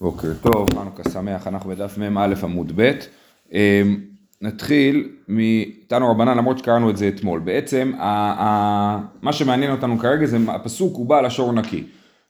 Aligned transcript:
בוקר 0.00 0.28
טוב, 0.42 0.66
חנוכה 0.74 1.10
שמח, 1.10 1.46
אנחנו 1.46 1.70
בדף 1.70 1.98
מ"א 1.98 2.34
עמוד 2.42 2.72
ב'. 2.76 2.90
אמ, 3.52 4.00
נתחיל 4.42 5.08
מתנו 5.28 6.10
רבנן 6.10 6.36
למרות 6.38 6.58
שקראנו 6.58 6.90
את 6.90 6.96
זה 6.96 7.08
אתמול. 7.08 7.40
בעצם 7.40 7.92
ה- 7.98 8.02
ה- 8.42 9.00
מה 9.22 9.32
שמעניין 9.32 9.70
אותנו 9.70 9.98
כרגע 9.98 10.26
זה 10.26 10.38
הפסוק 10.48 10.96
הוא 10.96 11.06
בעל 11.06 11.24
השור 11.26 11.52
נקי. 11.52 11.84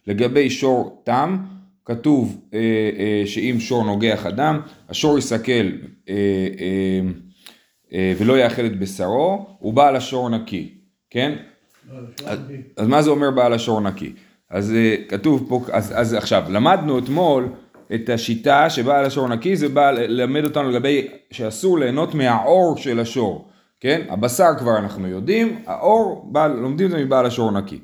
לגבי 0.06 0.50
שור 0.50 1.02
תם 1.04 1.36
כתוב 1.84 2.40
אה, 2.54 2.58
אה, 2.98 3.22
שאם 3.26 3.56
שור 3.60 3.84
נוגח 3.84 4.26
אדם 4.26 4.60
השור 4.88 5.18
יסכל 5.18 5.70
אה, 6.08 6.14
ולא 8.18 8.38
יאכל 8.38 8.66
את 8.66 8.78
בשרו 8.78 9.46
הוא 9.58 9.72
בעל 9.74 9.96
השור 9.96 10.28
נקי, 10.30 10.74
כן? 11.10 11.36
אז, 12.26 12.38
אז 12.76 12.86
מה 12.88 13.02
זה 13.02 13.10
אומר 13.10 13.30
בעל 13.30 13.52
השור 13.52 13.80
נקי? 13.80 14.12
אז 14.50 14.72
אה, 14.72 14.96
כתוב 15.08 15.46
פה, 15.48 15.60
אז, 15.72 15.92
אז 15.96 16.14
עכשיו, 16.14 16.42
למדנו 16.48 16.98
אתמול 16.98 17.48
את 17.94 18.08
השיטה 18.08 18.70
שבעל 18.70 19.04
השור 19.04 19.28
נקי, 19.28 19.56
זה 19.56 19.68
בא 19.68 19.90
ללמד 19.90 20.44
אותנו 20.44 20.70
לגבי 20.70 21.08
שאסור 21.30 21.78
ליהנות 21.78 22.14
מהעור 22.14 22.76
של 22.76 23.00
השור, 23.00 23.48
כן? 23.80 24.02
הבשר 24.08 24.50
כבר 24.58 24.78
אנחנו 24.78 25.08
יודעים, 25.08 25.62
העור, 25.66 26.28
בעל, 26.32 26.52
לומדים 26.52 26.86
את 26.86 26.90
זה 26.90 27.04
מבעל 27.04 27.26
השור 27.26 27.50
נקי. 27.50 27.78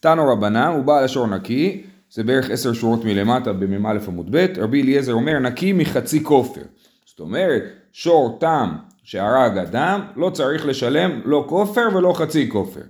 תנו 0.00 0.32
רבנן 0.32 0.72
הוא 0.76 0.84
בעל 0.84 1.04
השור 1.04 1.26
נקי, 1.26 1.82
זה 2.10 2.24
בערך 2.24 2.50
עשר 2.50 2.72
שורות 2.72 3.04
מלמטה 3.04 3.52
במ"א 3.52 3.98
עמוד 4.08 4.36
ב', 4.36 4.46
רבי 4.56 4.82
אליעזר 4.82 5.12
אומר 5.12 5.38
נקי 5.38 5.72
מחצי 5.72 6.24
כופר. 6.24 6.62
זאת 7.06 7.20
אומרת, 7.20 7.62
שור 7.92 8.38
תם 8.40 8.76
שהרג 9.02 9.58
אדם, 9.58 10.00
לא 10.16 10.30
צריך 10.30 10.66
לשלם 10.66 11.20
לא 11.24 11.44
כופר 11.48 11.88
ולא 11.94 12.12
חצי 12.12 12.48
כופר. 12.48 12.80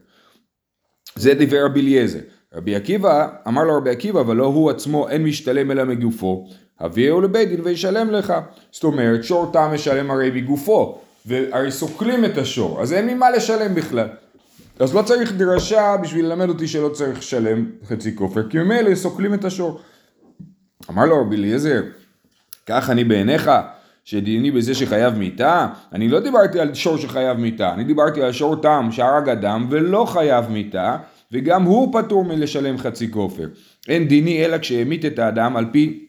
זה 1.16 1.34
דברי 1.34 1.62
רבי 1.62 1.80
אליעזר. 1.80 2.18
רבי 2.54 2.76
עקיבא, 2.76 3.28
אמר 3.48 3.64
לו 3.64 3.76
רבי 3.76 3.90
עקיבא, 3.90 4.20
אבל 4.20 4.36
לא 4.36 4.44
הוא 4.44 4.70
עצמו 4.70 5.08
אין 5.08 5.24
משתלם 5.24 5.70
אלא 5.70 5.84
מגופו, 5.84 6.46
הביאו 6.80 7.20
לבית 7.20 7.48
דין 7.48 7.60
וישלם 7.64 8.10
לך. 8.10 8.34
זאת 8.72 8.84
אומרת, 8.84 9.24
שור 9.24 9.50
תם 9.52 9.70
משלם 9.74 10.10
הרי 10.10 10.30
מגופו, 10.30 10.98
והרי 11.26 11.72
סוקלים 11.72 12.24
את 12.24 12.38
השור, 12.38 12.82
אז 12.82 12.92
אין 12.92 13.06
ממה 13.06 13.30
לשלם 13.30 13.74
בכלל. 13.74 14.08
אז 14.78 14.94
לא 14.94 15.02
צריך 15.02 15.32
דרשה 15.32 15.96
בשביל 16.02 16.26
ללמד 16.26 16.48
אותי 16.48 16.68
שלא 16.68 16.88
צריך 16.88 17.18
לשלם 17.18 17.66
חצי 17.88 18.16
כופר, 18.16 18.48
כי 18.48 18.58
ממילא 18.58 18.94
סוקלים 18.94 19.34
את 19.34 19.44
השור. 19.44 19.80
אמר 20.90 21.06
לו 21.06 21.20
רבי 21.20 21.36
אליעזר, 21.36 21.82
כך 22.66 22.90
אני 22.90 23.04
בעיניך, 23.04 23.50
שדיני 24.04 24.50
בזה 24.50 24.74
שחייב 24.74 25.14
מיתה? 25.14 25.66
אני 25.92 26.08
לא 26.08 26.20
דיברתי 26.20 26.60
על 26.60 26.74
שור 26.74 26.96
שחייב 26.96 27.38
מיתה, 27.38 27.72
אני 27.72 27.84
דיברתי 27.84 28.22
על 28.22 28.32
שור 28.32 28.56
תם 28.56 28.88
שהרג 28.92 29.28
אדם 29.28 29.66
ולא 29.70 30.04
חייב 30.04 30.50
מיתה, 30.50 30.96
וגם 31.32 31.62
הוא 31.62 31.92
פטור 31.92 32.24
מלשלם 32.24 32.78
חצי 32.78 33.10
כופר. 33.10 33.48
אין 33.88 34.08
דיני 34.08 34.44
אלא 34.44 34.58
כשהמית 34.58 35.04
את 35.04 35.18
האדם 35.18 35.56
על 35.56 35.64
פי 35.72 36.06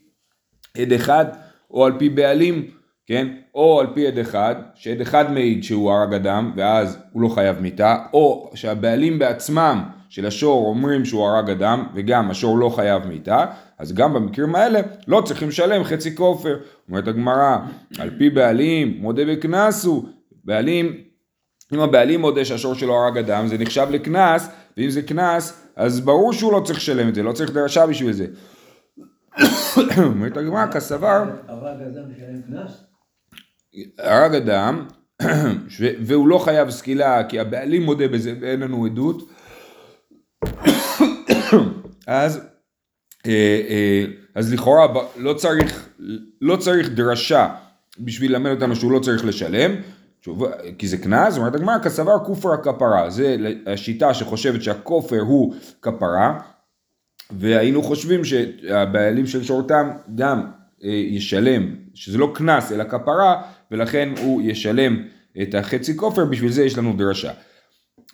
עד 0.77 0.93
אחד 0.93 1.25
או 1.71 1.85
על 1.85 1.91
פי 1.99 2.09
בעלים, 2.09 2.67
כן? 3.07 3.27
או 3.55 3.79
על 3.79 3.87
פי 3.93 4.07
עד 4.07 4.17
אחד, 4.17 4.55
שעד 4.75 5.01
אחד 5.01 5.31
מעיד 5.31 5.63
שהוא 5.63 5.91
הרג 5.91 6.13
אדם 6.13 6.51
ואז 6.55 6.97
הוא 7.11 7.21
לא 7.21 7.27
חייב 7.27 7.59
מיתה, 7.59 7.97
או 8.13 8.51
שהבעלים 8.55 9.19
בעצמם 9.19 9.83
של 10.09 10.25
השור 10.25 10.67
אומרים 10.67 11.05
שהוא 11.05 11.27
הרג 11.27 11.49
אדם 11.49 11.87
וגם 11.95 12.31
השור 12.31 12.57
לא 12.57 12.69
חייב 12.69 13.07
מיתה, 13.07 13.45
אז 13.79 13.93
גם 13.93 14.13
במקרים 14.13 14.55
האלה 14.55 14.79
לא 15.07 15.21
צריכים 15.25 15.47
לשלם 15.47 15.83
חצי 15.83 16.15
כופר. 16.15 16.57
אומרת 16.89 17.07
הגמרא, 17.07 17.57
על 17.99 18.09
פי 18.17 18.29
בעלים 18.29 18.97
מודה 18.99 19.25
בקנס 19.25 19.85
הוא, 19.85 20.05
בעלים, 20.43 20.97
אם 21.73 21.79
הבעלים 21.79 22.21
מודה 22.21 22.45
שהשור 22.45 22.75
שלו 22.75 22.95
הרג 22.95 23.17
אדם 23.17 23.47
זה 23.47 23.57
נחשב 23.57 23.87
לקנס, 23.91 24.49
ואם 24.77 24.89
זה 24.89 25.01
קנס 25.01 25.61
אז 25.75 26.01
ברור 26.01 26.33
שהוא 26.33 26.53
לא 26.53 26.61
צריך 26.65 26.79
לשלם 26.79 27.09
את 27.09 27.15
זה, 27.15 27.23
לא 27.23 27.31
צריך 27.31 27.51
דרשה 27.51 27.87
בשביל 27.87 28.11
זה. 28.11 28.25
אומרת 30.03 30.37
הגמרא, 30.37 30.67
כסבר, 30.71 31.23
הרג 31.47 31.81
אדם 31.81 32.11
משלם 32.11 32.41
קנס? 32.41 32.83
הרג 33.99 34.35
אדם 34.35 34.85
והוא 36.05 36.27
לא 36.27 36.37
חייב 36.37 36.69
סקילה 36.69 37.23
כי 37.23 37.39
הבעלים 37.39 37.83
מודה 37.83 38.07
בזה 38.07 38.33
ואין 38.41 38.59
לנו 38.59 38.85
עדות 38.85 39.29
אז, 42.07 42.39
אה, 43.27 43.61
אה, 43.69 44.05
אז 44.35 44.53
לכאורה 44.53 44.87
לא 45.17 45.33
צריך, 45.33 45.89
לא 46.41 46.55
צריך 46.55 46.89
דרשה 46.89 47.55
בשביל 47.99 48.31
ללמד 48.31 48.51
אותנו 48.51 48.75
שהוא 48.75 48.91
לא 48.91 48.99
צריך 48.99 49.25
לשלם 49.25 49.71
תשובה, 50.21 50.47
כי 50.77 50.87
זה 50.87 50.97
קנס, 50.97 51.37
אומרת 51.37 51.55
הגמרא 51.55 51.79
כסבר 51.79 52.25
כופר 52.25 52.53
הכפרה, 52.53 53.09
זה 53.09 53.35
השיטה 53.67 54.13
שחושבת 54.13 54.63
שהכופר 54.63 55.19
הוא 55.19 55.55
כפרה 55.81 56.39
והיינו 57.31 57.83
חושבים 57.83 58.25
שהבעלים 58.25 59.27
של 59.27 59.43
שורתם 59.43 59.89
גם 60.15 60.41
אה, 60.83 60.89
ישלם, 60.89 61.75
שזה 61.93 62.17
לא 62.17 62.31
קנס 62.35 62.71
אלא 62.71 62.83
כפרה 62.83 63.41
ולכן 63.71 64.09
הוא 64.21 64.41
ישלם 64.41 65.03
את 65.41 65.55
החצי 65.55 65.97
כופר, 65.97 66.25
בשביל 66.25 66.51
זה 66.51 66.63
יש 66.63 66.77
לנו 66.77 66.93
דרשה. 66.97 67.31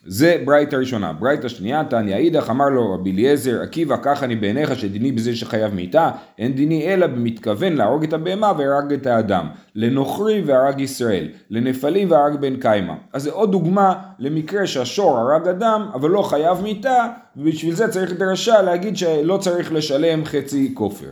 זה 0.06 0.42
ברייתא 0.46 0.76
ראשונה. 0.76 1.14
ברייתא 1.14 1.48
שנייה, 1.48 1.84
תניא 1.84 2.16
אידך, 2.16 2.50
אמר 2.50 2.70
לו 2.70 2.94
רבי 2.94 3.12
אליעזר, 3.12 3.62
עקיבא, 3.62 3.96
כך 4.02 4.24
אני 4.24 4.36
בעיניך 4.36 4.80
שדיני 4.80 5.12
בזה 5.12 5.36
שחייב 5.36 5.74
מיתה, 5.74 6.12
אין 6.40 6.54
דיני 6.54 6.94
אלא 6.94 7.08
במתכוון 7.08 7.74
להרוג 7.74 8.04
את 8.04 8.14
הבהמה 8.14 8.52
והרג 8.58 8.94
את 8.94 9.08
האדם, 9.08 9.48
לנוכרי 9.76 10.42
והרג 10.46 10.82
ישראל, 10.82 11.28
לנפלי 11.50 12.06
והרג 12.06 12.36
בן 12.36 12.56
קיימא. 12.56 12.94
אז 13.14 13.24
זה 13.24 13.32
עוד 13.32 13.52
דוגמה 13.52 13.94
למקרה 14.20 14.68
שהשור 14.68 15.18
הרג 15.18 15.48
אדם, 15.48 15.90
אבל 15.94 16.10
לא 16.10 16.22
חייב 16.22 16.62
מיתה, 16.62 17.08
ובשביל 17.38 17.76
זה 17.76 17.88
צריך 17.88 18.14
דרשה 18.14 18.62
להגיד 18.62 18.98
שלא 18.98 19.38
צריך 19.38 19.74
לשלם 19.74 20.26
חצי 20.26 20.72
כופר. 20.74 21.12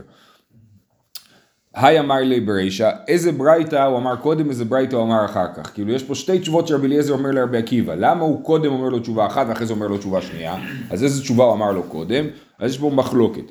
היי 1.76 2.00
אמר 2.00 2.16
לי 2.16 2.40
ברישא, 2.40 2.90
איזה 3.08 3.32
ברייתא 3.32 3.84
הוא 3.84 3.98
אמר 3.98 4.16
קודם, 4.16 4.48
איזה 4.50 4.64
ברייתא 4.64 4.96
הוא 4.96 5.04
אמר 5.04 5.24
אחר 5.24 5.46
כך. 5.56 5.74
כאילו 5.74 5.92
יש 5.92 6.02
פה 6.02 6.14
שתי 6.14 6.38
תשובות 6.38 6.68
שרבי 6.68 6.86
אליעזר 6.86 7.12
אומר 7.12 7.30
לרבי 7.30 7.58
עקיבא. 7.58 7.94
למה 7.94 8.20
הוא 8.20 8.44
קודם 8.44 8.72
אומר 8.72 8.88
לו 8.88 8.98
תשובה 8.98 9.26
אחת 9.26 9.46
ואחרי 9.48 9.66
זה 9.66 9.72
אומר 9.72 9.86
לו 9.86 9.98
תשובה 9.98 10.22
שנייה? 10.22 10.56
אז 10.90 11.04
איזה 11.04 11.22
תשובה 11.22 11.44
הוא 11.44 11.52
אמר 11.52 11.72
לו 11.72 11.82
קודם? 11.82 12.24
אז 12.58 12.70
יש 12.70 12.78
פה 12.78 12.90
מחלוקת. 12.94 13.42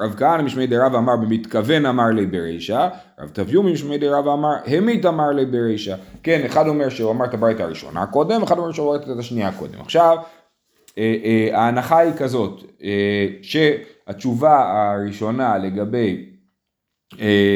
רב 0.00 0.14
כהנא 0.18 0.42
משמי 0.42 0.66
דרבא 0.66 0.98
אמר 0.98 1.16
במתכוון 1.16 1.86
אמר 1.86 2.06
לי 2.06 2.26
ברישא, 2.26 2.88
רב 3.20 3.28
תביומי 3.32 3.72
משמי 3.72 3.98
דרבא 3.98 4.32
אמר 4.32 4.54
המית 4.66 5.06
אמר 5.06 5.30
לי 5.30 5.46
ברישא. 5.46 5.94
כן, 6.22 6.42
אחד 6.46 6.68
אומר 6.68 6.88
שהוא 6.88 7.10
אמר 7.10 7.24
את 7.24 7.34
הברייתא 7.34 7.62
הראשונה 7.62 8.06
קודם, 8.06 8.42
אחד 8.42 8.58
אומר 8.58 8.72
שהוא 8.72 8.96
אמר 8.96 9.12
את 9.12 9.18
השנייה 9.18 9.52
קודם. 9.52 9.80
עכשיו, 9.80 10.16
אה, 10.98 11.16
אה, 11.24 11.58
ההנחה 11.58 11.98
היא 11.98 12.12
כזאת, 12.12 12.62
אה, 12.82 13.26
שהתשובה 13.42 14.72
הראשונה 14.72 15.58
לגבי 15.58 16.29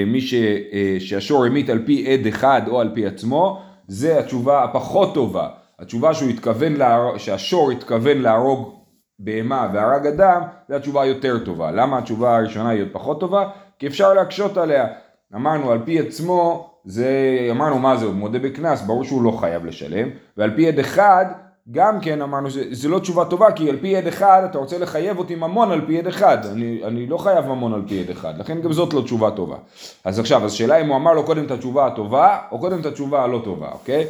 מי 0.06 0.20
ש, 0.20 0.34
אה, 0.34 0.96
שהשור 0.98 1.44
המית 1.44 1.70
על 1.70 1.82
פי 1.86 2.12
עד 2.12 2.26
אחד 2.26 2.62
או 2.68 2.80
על 2.80 2.90
פי 2.94 3.06
עצמו, 3.06 3.62
זה 3.88 4.18
התשובה 4.18 4.64
הפחות 4.64 5.14
טובה. 5.14 5.48
התשובה 5.78 6.14
שהוא 6.14 6.30
התכוון, 6.30 6.72
להרוג, 6.76 7.16
שהשור 7.16 7.70
התכוון 7.70 8.18
להרוג 8.18 8.74
בהמה 9.18 9.68
והרג 9.72 10.06
אדם, 10.06 10.42
זה 10.68 10.76
התשובה 10.76 11.02
היותר 11.02 11.38
טובה. 11.44 11.70
למה 11.70 11.98
התשובה 11.98 12.36
הראשונה 12.36 12.68
היא 12.68 12.84
פחות 12.92 13.20
טובה? 13.20 13.48
כי 13.78 13.86
אפשר 13.86 14.14
להקשות 14.14 14.56
עליה. 14.56 14.86
אמרנו 15.34 15.70
על 15.70 15.78
פי 15.84 16.00
עצמו, 16.00 16.70
זה, 16.84 17.08
אמרנו 17.50 17.78
מה 17.78 17.96
זה, 17.96 18.04
הוא 18.04 18.14
מודה 18.14 18.38
בקנס, 18.38 18.82
ברור 18.82 19.04
שהוא 19.04 19.22
לא 19.22 19.30
חייב 19.30 19.66
לשלם, 19.66 20.08
ועל 20.36 20.56
פי 20.56 20.68
עד 20.68 20.78
אחד, 20.78 21.26
גם 21.70 22.00
כן 22.00 22.22
אמרנו 22.22 22.50
שזה 22.50 22.88
לא 22.88 22.98
תשובה 22.98 23.24
טובה, 23.24 23.52
כי 23.52 23.70
על 23.70 23.76
פי 23.80 23.96
עד 23.96 24.06
אחד 24.06 24.42
אתה 24.50 24.58
רוצה 24.58 24.78
לחייב 24.78 25.18
אותי 25.18 25.34
ממון 25.34 25.70
על 25.70 25.86
פי 25.86 25.98
עד 25.98 26.06
אחד, 26.06 26.46
אני, 26.46 26.80
אני 26.84 27.06
לא 27.06 27.18
חייב 27.18 27.46
ממון 27.46 27.74
על 27.74 27.82
פי 27.88 28.00
עד 28.00 28.10
אחד, 28.10 28.38
לכן 28.38 28.60
גם 28.60 28.72
זאת 28.72 28.94
לא 28.94 29.00
תשובה 29.00 29.30
טובה. 29.30 29.56
אז 30.04 30.18
עכשיו, 30.18 30.44
אז 30.44 30.52
שאלה 30.52 30.80
אם 30.80 30.88
הוא 30.88 30.96
אמר 30.96 31.12
לו 31.12 31.24
קודם 31.24 31.44
את 31.44 31.50
התשובה 31.50 31.86
הטובה, 31.86 32.38
או 32.52 32.58
קודם 32.58 32.80
את 32.80 32.86
התשובה 32.86 33.24
הלא 33.24 33.40
טובה, 33.44 33.68
אוקיי? 33.72 34.06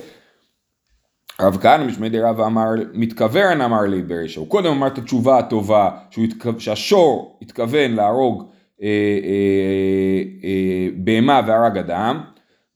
רב 1.41 1.59
כהנא 1.63 1.85
משמי 1.85 2.09
דרבא 2.09 2.47
אמר, 2.47 2.69
מתכוון 2.93 3.61
אמר 3.61 3.83
לי 3.83 4.03
ברישא, 4.03 4.41
הוא 4.41 4.49
קודם 4.49 4.73
אמר 4.73 4.87
את 4.87 4.99
התשובה 4.99 5.39
הטובה, 5.39 5.91
התכו... 6.19 6.51
שהשור 6.59 7.39
התכוון 7.43 7.93
להרוג 7.93 8.51
אה, 8.83 8.89
אה, 9.25 10.23
אה, 10.45 10.89
בהמה 10.97 11.41
והרג 11.47 11.79
אדם, 11.79 12.21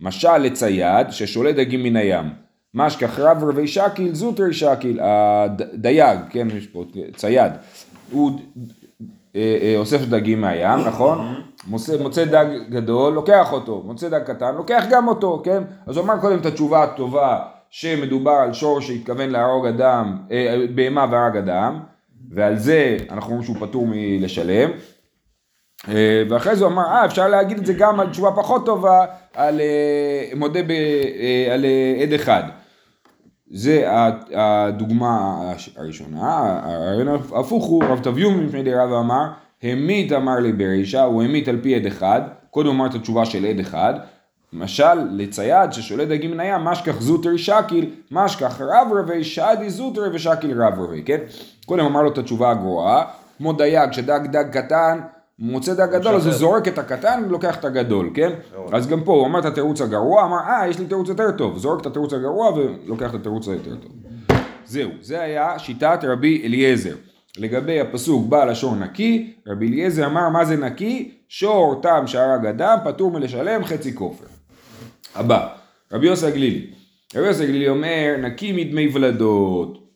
משל 0.00 0.38
לצייד 0.38 1.10
ששולט 1.10 1.54
דגים 1.54 1.82
מן 1.82 1.96
הים. 1.96 2.47
משכח 2.78 3.18
רב 3.18 3.44
רבי 3.44 3.68
שקיל 3.68 4.14
זוטר 4.14 4.52
שקיל, 4.52 5.00
הדייג, 5.02 6.18
כן, 6.30 6.48
יש 6.56 6.66
פה 6.66 6.84
צייד, 7.16 7.52
הוא 8.10 8.40
אה, 9.36 9.58
אה, 9.62 9.74
אוסף 9.76 10.00
דגים 10.00 10.40
מהים, 10.40 10.78
נכון? 10.86 11.34
מוצא, 12.00 12.24
דג 12.24 12.46
גדול, 12.70 13.12
לוקח 13.12 13.52
אותו, 13.52 13.82
מוצא 13.86 14.08
דג 14.08 14.22
קטן, 14.22 14.54
לוקח 14.54 14.84
גם 14.90 15.08
אותו, 15.08 15.42
כן? 15.44 15.62
אז 15.86 15.96
הוא 15.96 16.04
אמר 16.04 16.20
קודם 16.20 16.38
את 16.38 16.46
התשובה 16.46 16.82
הטובה 16.82 17.38
שמדובר 17.70 18.30
על 18.30 18.52
שור 18.52 18.80
שהתכוון 18.80 19.30
להרוג 19.30 19.66
אדם, 19.66 20.16
אה, 20.30 20.64
בהמה 20.74 21.06
והרג 21.10 21.36
אדם, 21.36 21.80
ועל 22.30 22.58
זה 22.58 22.96
אנחנו 23.10 23.30
אומרים 23.30 23.44
שהוא 23.44 23.56
פטור 23.60 23.86
מלשלם. 23.90 24.70
ואחרי 26.28 26.56
זה 26.56 26.64
הוא 26.64 26.72
אמר, 26.72 26.82
אה, 26.82 27.04
אפשר 27.04 27.28
להגיד 27.28 27.58
את 27.58 27.66
זה 27.66 27.72
גם 27.72 28.00
על 28.00 28.10
תשובה 28.10 28.30
פחות 28.36 28.66
טובה, 28.66 29.04
על 29.34 29.60
מודה 30.36 30.62
ב, 30.62 30.72
על 31.52 31.64
עד 32.02 32.12
אחד. 32.12 32.42
זה 33.50 33.88
הדוגמה 34.34 35.40
הראשונה, 35.76 36.60
הרעיון 36.62 37.08
ההפוך 37.08 37.64
הוא, 37.64 37.84
רב 37.84 38.00
תביום 38.02 38.44
מפני 38.44 38.62
די 38.62 38.74
רבא 38.74 39.00
אמר, 39.00 39.26
המית 39.62 40.12
אמר 40.12 40.38
לי 40.38 40.52
ברישה, 40.52 41.02
הוא 41.02 41.22
המית 41.22 41.48
על 41.48 41.58
פי 41.62 41.74
עד 41.74 41.86
אחד, 41.86 42.20
קודם 42.50 42.68
אמר 42.68 42.86
את 42.86 42.94
התשובה 42.94 43.24
של 43.24 43.46
עד 43.46 43.60
אחד, 43.60 43.94
למשל 44.52 44.94
לצייד 45.10 45.72
ששולט 45.72 46.08
דגים 46.08 46.40
הים, 46.40 46.60
משכח 46.60 47.00
זוטר 47.00 47.36
שקיל, 47.36 47.90
משכח 48.10 48.60
רב 48.60 48.88
רבי 48.98 49.24
שדי 49.24 49.70
זוטר 49.70 50.02
ושקיל 50.12 50.62
רב 50.62 50.80
רבי, 50.80 51.02
כן? 51.02 51.18
קודם 51.66 51.84
אמר 51.84 52.02
לו 52.02 52.12
את 52.12 52.18
התשובה 52.18 52.50
הגרועה, 52.50 53.04
כמו 53.38 53.52
דייג 53.52 53.92
שדג 53.92 54.20
דג 54.26 54.44
קטן, 54.52 55.00
מוצא 55.38 55.74
דג 55.74 55.92
גדול, 55.92 56.14
אז 56.14 56.26
הוא 56.26 56.34
זורק 56.34 56.68
את 56.68 56.78
הקטן 56.78 57.22
ולוקח 57.26 57.56
את 57.56 57.64
הגדול, 57.64 58.10
כן? 58.14 58.30
אז 58.72 58.88
גם 58.88 59.04
פה 59.04 59.12
הוא 59.12 59.26
אמר 59.26 59.38
את 59.38 59.44
התירוץ 59.44 59.80
הגרוע, 59.80 60.24
אמר 60.24 60.38
אה 60.38 60.68
יש 60.68 60.78
לי 60.78 60.86
תירוץ 60.86 61.08
יותר 61.08 61.30
טוב, 61.30 61.58
זורק 61.58 61.80
את 61.80 61.86
התירוץ 61.86 62.12
הגרוע 62.12 62.52
ולוקח 62.52 63.10
את 63.10 63.14
התירוץ 63.14 63.48
היותר 63.48 63.76
טוב. 63.76 63.92
זהו, 64.64 64.90
זה 65.00 65.20
היה 65.20 65.58
שיטת 65.58 65.98
רבי 66.02 66.42
אליעזר. 66.44 66.94
לגבי 67.38 67.80
הפסוק 67.80 68.28
בעל 68.28 68.48
השור 68.48 68.76
נקי, 68.76 69.34
רבי 69.46 69.68
אליעזר 69.68 70.06
אמר 70.06 70.28
מה 70.28 70.44
זה 70.44 70.56
נקי? 70.56 71.10
שור 71.28 71.80
תם 71.82 72.06
שהרג 72.06 72.46
אדם 72.46 72.78
פטור 72.84 73.10
מלשלם 73.10 73.64
חצי 73.64 73.94
כופר. 73.94 74.26
הבא, 75.14 75.48
רבי 75.92 76.06
יוסי 76.06 76.26
הגלילי. 76.26 76.66
רבי 77.16 77.26
יוסי 77.26 77.42
הגלילי 77.42 77.68
אומר 77.68 78.16
נקי 78.22 78.52
מדמי 78.52 78.88
ולדות. 78.92 79.87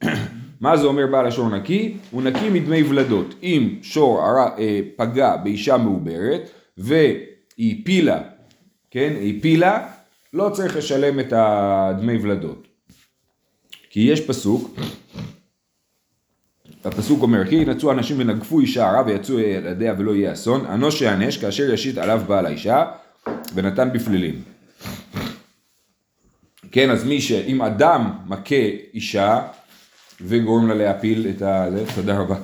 מה 0.63 0.77
זה 0.77 0.87
אומר 0.87 1.07
בעל 1.07 1.27
השור 1.27 1.49
נקי? 1.49 1.97
הוא 2.11 2.23
נקי 2.23 2.51
מדמי 2.51 2.83
ולדות. 2.83 3.35
אם 3.43 3.75
שור. 3.83 4.21
אה, 4.59 4.81
פגע 4.97 5.37
באישה 5.37 5.77
מעוברת 5.77 6.51
והיא 6.79 7.81
הפילה, 7.81 8.21
כן, 8.91 9.13
היא 9.21 9.39
הפילה, 9.39 9.89
לא 10.33 10.51
צריך 10.53 10.77
לשלם 10.77 11.21
את 11.21 11.33
הדמי 11.37 12.17
ולדות. 12.17 12.67
כי 13.91 14.01
יש 14.01 14.21
פסוק, 14.21 14.77
הפסוק 16.85 17.23
אומר, 17.23 17.47
כי 17.49 17.55
ינצו 17.55 17.93
אנשים 17.93 18.17
ונגפו 18.21 18.61
אישה 18.61 18.91
הרע 18.91 19.03
ויצאו 19.07 19.39
ילדיה 19.39 19.95
ולא 19.99 20.15
יהיה 20.15 20.33
אסון, 20.33 20.67
אנוש 20.67 21.03
יענש 21.03 21.37
כאשר 21.37 21.73
ישית 21.73 21.99
עליו 21.99 22.23
בעל 22.27 22.47
האישה 22.47 22.85
ונתן 23.55 23.93
בפלילים. 23.93 24.43
כן, 26.73 26.91
אז 26.91 27.05
מי 27.05 27.21
ש... 27.21 27.33
אם 27.33 27.63
אדם 27.63 28.11
מכה 28.27 28.55
אישה 28.95 29.41
וגורם 30.21 30.69
לה 30.69 30.75
להפיל 30.75 31.27
את 31.37 31.43
ה... 31.43 31.67
תודה 31.95 32.19
רבה. 32.19 32.37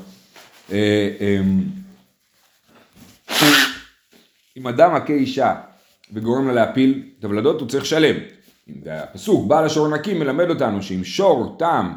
אה, 0.72 1.10
אמ, 1.20 1.62
אם 4.56 4.66
אדם 4.66 4.94
מכה 4.94 5.12
אישה 5.12 5.54
וגורם 6.12 6.46
לה 6.46 6.52
להפיל 6.52 7.02
את 7.18 7.24
הוולדות, 7.24 7.60
הוא 7.60 7.68
צריך 7.68 7.84
לשלם. 7.84 8.16
הפסוק, 8.86 9.46
בעל 9.46 9.64
השור 9.64 9.88
נקי 9.88 10.14
מלמד 10.14 10.50
אותנו 10.50 10.82
שאם 10.82 11.04
שור 11.04 11.56
תם 11.58 11.92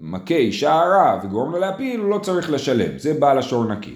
מכה 0.00 0.34
אישה 0.34 0.72
הרע 0.72 1.20
וגורם 1.24 1.52
לה 1.52 1.58
להפיל, 1.58 2.00
הוא 2.00 2.10
לא 2.10 2.18
צריך 2.18 2.50
לשלם. 2.50 2.98
זה 2.98 3.14
בעל 3.14 3.38
השור 3.38 3.64
נקי. 3.64 3.94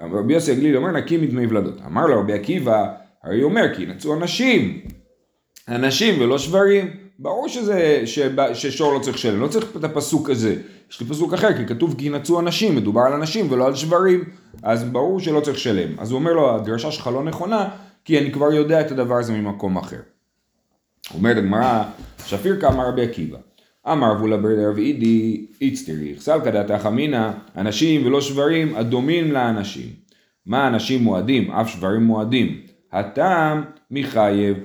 רבי 0.00 0.34
יוסי 0.34 0.52
הגליל 0.52 0.76
אומר 0.76 0.90
נקי 0.90 1.16
מדמי 1.16 1.46
ולדות. 1.46 1.80
אמר 1.86 2.06
לו 2.06 2.20
רבי 2.20 2.32
עקיבא, 2.32 2.92
הרי 3.22 3.40
הוא 3.40 3.50
אומר 3.50 3.74
כי 3.76 3.82
ינצו 3.82 4.14
אנשים, 4.14 4.80
אנשים 5.68 6.20
ולא 6.20 6.38
שברים. 6.38 6.99
ברור 7.22 7.48
שזה, 7.48 8.02
שבא, 8.04 8.54
ששור 8.54 8.94
לא 8.94 8.98
צריך 8.98 9.16
לשלם, 9.16 9.40
לא 9.40 9.48
צריך 9.48 9.76
את 9.76 9.84
הפסוק 9.84 10.30
הזה. 10.30 10.56
יש 10.90 11.00
לי 11.00 11.06
פסוק 11.06 11.34
אחר, 11.34 11.56
כי 11.56 11.66
כתוב 11.66 11.94
כי 11.98 12.06
ינצו 12.06 12.40
אנשים, 12.40 12.76
מדובר 12.76 13.00
על 13.00 13.12
אנשים 13.12 13.46
ולא 13.50 13.66
על 13.66 13.74
שברים. 13.74 14.24
אז 14.62 14.84
ברור 14.84 15.20
שלא 15.20 15.40
צריך 15.40 15.56
לשלם. 15.56 15.98
אז 15.98 16.10
הוא 16.10 16.18
אומר 16.18 16.32
לו, 16.32 16.54
הדרשה 16.54 16.90
שלך 16.90 17.06
לא 17.06 17.24
נכונה, 17.24 17.68
כי 18.04 18.18
אני 18.18 18.32
כבר 18.32 18.52
יודע 18.52 18.80
את 18.80 18.90
הדבר 18.90 19.14
הזה 19.14 19.32
ממקום 19.32 19.76
אחר. 19.76 20.00
אומרת 21.14 21.36
הגמרא, 21.36 21.82
שפיר 22.26 22.60
כאמר 22.60 22.88
רבי 22.88 23.02
עקיבא. 23.02 23.38
אמר 23.92 24.14
בולה 24.14 24.36
ברדר 24.36 24.72
ואידי 24.74 25.46
איצטרי, 25.60 26.14
סלקא 26.18 26.50
דתך 26.50 26.86
אמינא, 26.86 27.30
אנשים 27.56 28.06
ולא 28.06 28.20
שברים 28.20 28.76
הדומים 28.76 29.32
לאנשים. 29.32 29.88
מה 30.46 30.68
אנשים 30.68 31.02
מועדים, 31.02 31.50
אף 31.50 31.68
שברים 31.68 32.02
מועדים. 32.02 32.60
הטעם 32.92 33.64
מחייב. 33.90 34.56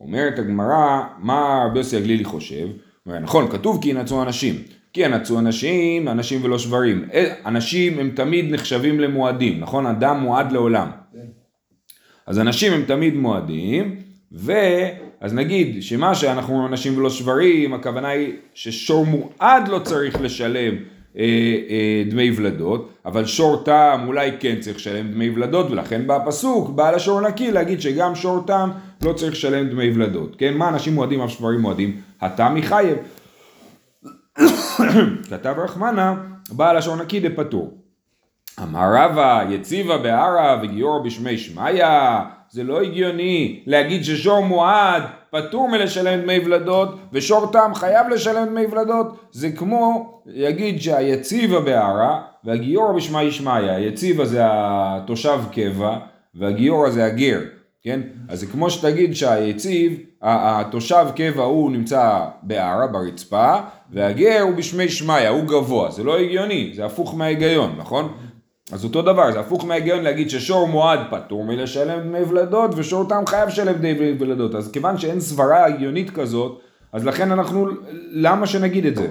אומרת 0.00 0.38
הגמרא, 0.38 1.02
מה 1.18 1.66
רבי 1.66 1.78
יוסי 1.78 1.96
הגלילי 1.96 2.24
חושב? 2.24 2.68
אומר, 3.06 3.18
נכון, 3.18 3.50
כתוב 3.50 3.82
כי 3.82 3.88
ינצו 3.88 4.22
אנשים. 4.22 4.54
כי 4.92 5.00
ינצו 5.00 5.38
אנשים, 5.38 6.08
אנשים 6.08 6.44
ולא 6.44 6.58
שברים. 6.58 7.08
אנשים 7.46 7.98
הם 7.98 8.10
תמיד 8.10 8.54
נחשבים 8.54 9.00
למועדים, 9.00 9.60
נכון? 9.60 9.86
אדם 9.86 10.20
מועד 10.20 10.52
לעולם. 10.52 10.90
אז 12.26 12.38
אנשים 12.38 12.72
הם 12.72 12.82
תמיד 12.86 13.14
מועדים, 13.14 13.96
ו... 14.32 14.52
אז 15.20 15.34
נגיד 15.34 15.82
שמה 15.82 16.14
שאנחנו 16.14 16.66
אנשים 16.66 16.98
ולא 16.98 17.10
שברים, 17.10 17.74
הכוונה 17.74 18.08
היא 18.08 18.32
ששור 18.54 19.06
מועד 19.06 19.68
לא 19.68 19.78
צריך 19.78 20.20
לשלם 20.20 20.74
אה, 20.74 20.78
אה, 20.78 20.95
דמי 22.10 22.30
ולדות, 22.36 22.92
אבל 23.04 23.26
שור 23.26 23.62
תם 23.64 24.04
אולי 24.06 24.30
כן 24.40 24.56
צריך 24.60 24.76
לשלם 24.76 25.08
דמי 25.08 25.30
ולדות, 25.30 25.70
ולכן 25.70 26.06
בא 26.06 26.16
הפסוק, 26.16 26.70
בעל 26.70 26.94
השור 26.94 27.20
נקי, 27.20 27.52
להגיד 27.52 27.80
שגם 27.80 28.14
שור 28.14 28.44
תם 28.46 28.70
לא 29.02 29.12
צריך 29.12 29.32
לשלם 29.32 29.68
דמי 29.68 29.90
ולדות. 29.94 30.36
כן, 30.38 30.54
מה 30.54 30.68
אנשים 30.68 30.94
מועדים, 30.94 31.20
אף 31.20 31.30
שברים 31.30 31.60
מועדים? 31.60 32.00
התם 32.20 32.54
מחייב. 32.54 32.96
כתב 35.30 35.54
רחמנה, 35.58 36.14
בעל 36.50 36.76
השור 36.76 36.96
נקי 36.96 37.20
דפטור. 37.20 37.78
אמר 38.62 38.94
רבא, 38.94 39.44
יציבה 39.50 39.98
בערה 39.98 40.60
וגיורא 40.62 40.98
בשמי 41.04 41.38
שמיא, 41.38 41.84
זה 42.50 42.64
לא 42.64 42.82
הגיוני 42.82 43.62
להגיד 43.66 44.04
ששור 44.04 44.44
מועד 44.44 45.02
פטור 45.30 45.68
מלשלם 45.68 46.20
דמי 46.20 46.38
ולדות 46.38 46.88
ושור 47.12 47.52
תם 47.52 47.70
חייב 47.74 48.08
לשלם 48.08 48.46
דמי 48.46 48.66
ולדות 48.66 49.16
זה 49.30 49.50
כמו 49.50 50.12
להגיד 50.26 50.80
שהיציבה 50.80 51.60
בערה 51.60 52.22
והגיורא 52.44 52.92
בשמי 52.92 53.30
שמיא, 53.30 53.52
היציבה 53.52 54.24
זה 54.24 54.40
התושב 54.44 55.38
קבע 55.52 55.98
והגיורא 56.34 56.90
זה 56.90 57.04
הגר, 57.04 57.40
כן? 57.82 58.00
אז 58.28 58.40
זה 58.40 58.46
כמו 58.46 58.70
שתגיד 58.70 59.14
שהיציב, 59.14 59.98
התושב 60.22 61.06
קבע 61.16 61.42
הוא 61.42 61.70
נמצא 61.70 62.20
בערה 62.42 62.86
ברצפה 62.86 63.54
והגר 63.90 64.40
הוא 64.40 64.54
בשמי 64.54 64.88
שמיא, 64.88 65.28
הוא 65.28 65.44
גבוה, 65.44 65.90
זה 65.90 66.04
לא 66.04 66.18
הגיוני, 66.18 66.72
זה 66.74 66.84
הפוך 66.84 67.14
מההיגיון, 67.14 67.74
נכון? 67.78 68.12
אז 68.72 68.84
אותו 68.84 69.02
דבר, 69.02 69.32
זה 69.32 69.40
הפוך 69.40 69.64
מההיגיון 69.64 70.02
להגיד 70.02 70.30
ששור 70.30 70.68
מועד 70.68 71.00
פטור 71.10 71.44
מלשלם 71.44 72.00
דמי 72.00 72.20
ולדות 72.20 72.70
ושור 72.76 73.08
תם 73.08 73.22
חייב 73.26 73.48
לשלם 73.48 73.72
דמי 73.72 74.12
ולדות. 74.18 74.54
אז 74.54 74.70
כיוון 74.72 74.98
שאין 74.98 75.20
סברה 75.20 75.64
הגיונית 75.64 76.10
כזאת, 76.10 76.60
אז 76.92 77.06
לכן 77.06 77.32
אנחנו, 77.32 77.68
למה 78.10 78.46
שנגיד 78.46 78.86
את 78.86 78.96
זה? 78.96 79.08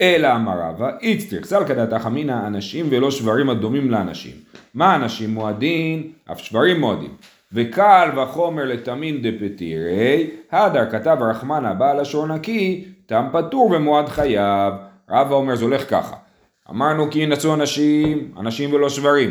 אלא 0.00 0.34
אמר 0.34 0.60
רבא, 0.60 0.90
איצטריך 1.00 1.46
סלקא 1.46 1.84
דתך 1.84 2.06
אמינא 2.06 2.46
אנשים 2.46 2.86
ולא 2.90 3.10
שברים 3.10 3.50
הדומים 3.50 3.90
לאנשים. 3.90 4.32
מה 4.74 4.94
אנשים 4.94 5.34
מועדים? 5.34 6.12
אף 6.32 6.38
שברים 6.38 6.80
מועדים. 6.80 7.10
וקל 7.52 8.08
וחומר 8.16 8.64
לתמין 8.64 9.22
דפטירי, 9.22 10.30
הדר 10.52 10.90
כתב 10.90 11.16
רחמנא 11.20 11.72
בעל 11.72 12.00
השור 12.00 12.26
נקי, 12.26 12.84
תם 13.06 13.26
פטור 13.32 13.70
ומועד 13.70 14.08
חייב. 14.08 14.74
רבא 15.10 15.34
אומר 15.34 15.56
זה 15.56 15.64
הולך 15.64 15.90
ככה. 15.90 16.16
אמרנו 16.70 17.10
כי 17.10 17.18
ינצו 17.18 17.54
אנשים, 17.54 18.32
אנשים 18.38 18.72
ולא 18.72 18.88
שברים. 18.88 19.30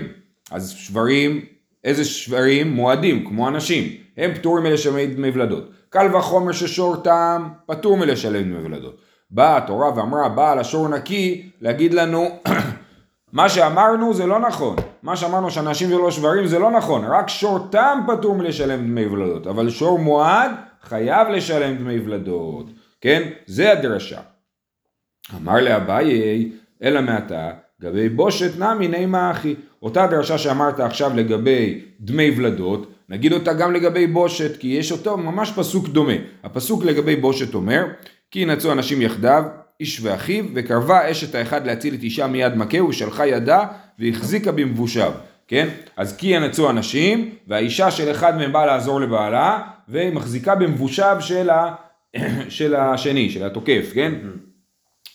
אז 0.52 0.70
שברים, 0.70 1.42
איזה 1.84 2.06
שברים? 2.06 2.72
מועדים, 2.72 3.26
כמו 3.28 3.48
אנשים. 3.48 3.84
הם 4.18 4.34
פטורים 4.34 4.64
מלשלם 4.64 5.24
ולדות. 5.34 5.72
קל 5.90 6.16
וחומר 6.16 6.52
ששור 6.52 6.96
טעם, 6.96 7.50
פטור 7.66 7.98
מלשלם 7.98 8.44
דמי 8.44 8.66
ולדות. 8.66 8.98
באה 9.32 9.58
התורה 9.58 9.98
ואמרה, 9.98 10.30
בעל 10.30 10.60
השור 10.60 10.88
נקי, 10.88 11.50
להגיד 11.62 11.94
לנו, 11.94 12.40
מה 13.34 13.50
שאמרנו 13.50 14.14
זה 14.14 14.26
לא 14.26 14.40
נכון. 14.40 14.76
מה 15.04 15.16
שאמרנו 15.16 15.52
שאנשים 15.52 15.94
ולא 15.94 16.12
שברים 16.12 16.48
זה 16.48 16.60
לא 16.60 16.72
נכון. 16.72 17.06
רק 17.06 17.30
שור 17.30 17.68
טעם 17.72 18.00
פטור 18.08 18.36
מלשלם 18.36 18.80
דמי 18.80 19.06
ולדות. 19.06 19.48
אבל 19.48 19.70
שור 19.70 20.00
מועד 20.00 20.52
חייב 20.84 21.28
לשלם 21.28 21.78
דמי 21.78 22.00
ולדות. 22.00 22.66
כן? 23.02 23.30
זה 23.46 23.72
הדרשה. 23.72 24.20
אמר 25.36 25.62
לאביי, 25.62 26.52
אלא 26.84 27.02
מעתה, 27.02 27.52
גבי 27.82 28.10
בושת 28.10 28.60
נמי 28.60 28.88
נימה 28.88 29.32
אחי. 29.32 29.56
אותה 29.82 30.08
דרשה 30.08 30.38
שאמרת 30.38 30.80
עכשיו 30.80 31.12
לגבי 31.16 31.82
דמי 32.00 32.32
ולדות, 32.38 32.92
נגיד 33.10 33.34
אותה 33.34 33.54
גם 33.54 33.74
לגבי 33.74 34.08
בושת, 34.08 34.58
כי 34.60 34.68
יש 34.68 34.92
אותו 34.92 35.18
ממש 35.18 35.52
פסוק 35.56 35.88
דומה. 35.88 36.14
הפסוק 36.44 36.86
לגבי 36.86 37.16
בושת 37.16 37.54
אומר, 37.54 37.86
כי 38.32 38.40
ינצו 38.40 38.72
אנשים 38.72 39.02
יחדיו, 39.02 39.44
איש 39.80 40.00
ואחיו, 40.02 40.46
וקרבה 40.56 41.12
אשת 41.12 41.36
האחד 41.36 41.66
להציל 41.66 41.94
את 41.94 42.04
אישה 42.04 42.28
מיד 42.28 42.56
מכהו, 42.56 42.90
ושלחה 42.90 43.28
ידה, 43.28 43.66
והחזיקה 44.00 44.52
במבושיו. 44.52 45.12
כן? 45.48 45.68
אז 45.98 46.18
כי 46.18 46.28
ינצו 46.28 46.70
אנשים, 46.70 47.30
והאישה 47.48 47.92
של 47.92 48.12
אחד 48.12 48.38
מהם 48.38 48.54
באה 48.54 48.66
לעזור 48.66 49.02
לבעלה, 49.02 49.62
והיא 49.88 50.14
מחזיקה 50.14 50.56
במבושיו 50.56 51.18
של, 51.20 51.50
ה... 51.50 51.76
של 52.50 52.76
השני, 52.76 53.30
של 53.30 53.44
התוקף, 53.44 53.92
כן? 53.94 54.14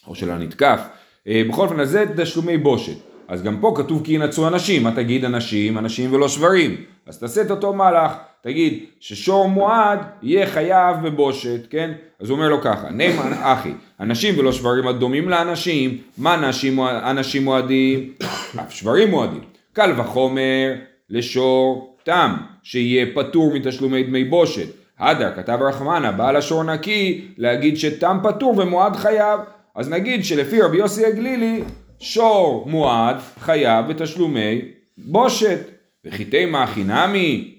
או 0.06 0.14
של 0.14 0.30
הנתקף. 0.30 0.80
אה, 1.30 1.42
בכל 1.48 1.62
אופן, 1.62 1.80
אז 1.80 1.90
זה 1.90 2.04
תשלומי 2.16 2.56
בושת. 2.58 2.96
אז 3.28 3.42
גם 3.42 3.56
פה 3.60 3.74
כתוב 3.76 4.04
כי 4.04 4.12
ינצו 4.12 4.48
אנשים, 4.48 4.82
מה 4.82 4.92
תגיד 4.94 5.24
אנשים? 5.24 5.78
אנשים 5.78 6.12
ולא 6.12 6.28
שברים. 6.28 6.76
אז 7.06 7.18
תעשה 7.18 7.42
את 7.42 7.50
אותו 7.50 7.72
מהלך, 7.72 8.12
תגיד 8.42 8.84
ששור 9.00 9.48
מועד 9.48 9.98
יהיה 10.22 10.46
חייב 10.46 10.96
בבושת, 11.02 11.60
כן? 11.70 11.92
אז 12.20 12.30
הוא 12.30 12.36
אומר 12.36 12.48
לו 12.48 12.60
ככה, 12.60 12.90
נאמן 12.90 13.32
אחי, 13.32 13.72
אנשים 14.00 14.38
ולא 14.38 14.52
שברים 14.52 14.88
הדומים 14.88 15.28
לאנשים, 15.28 15.98
מה 16.18 16.34
אנשים, 16.34 16.80
אנשים 16.80 17.44
מועדים? 17.44 18.12
אף 18.60 18.72
שברים 18.72 19.10
מועדים. 19.10 19.40
קל 19.72 19.92
וחומר 19.96 20.74
לשור 21.10 21.96
תם, 22.02 22.34
שיהיה 22.62 23.06
פטור 23.14 23.54
מתשלומי 23.54 24.02
דמי 24.02 24.24
בושת. 24.24 24.66
הדר 24.98 25.32
כתב 25.36 25.58
רחמנה, 25.60 26.12
בעל 26.12 26.36
השור 26.36 26.62
נקי, 26.62 27.24
להגיד 27.38 27.76
שתם 27.76 28.18
פטור 28.22 28.54
ומועד 28.58 28.96
חייב. 28.96 29.40
אז 29.74 29.88
נגיד 29.88 30.24
שלפי 30.24 30.60
רבי 30.60 30.76
יוסי 30.76 31.06
הגלילי, 31.06 31.62
שור 32.00 32.64
מועד 32.68 33.16
חייב 33.40 33.86
בתשלומי 33.86 34.60
בושת. 34.98 35.80
וחיטי 36.04 36.46
מאחי 36.46 36.84
נמי, 36.84 37.54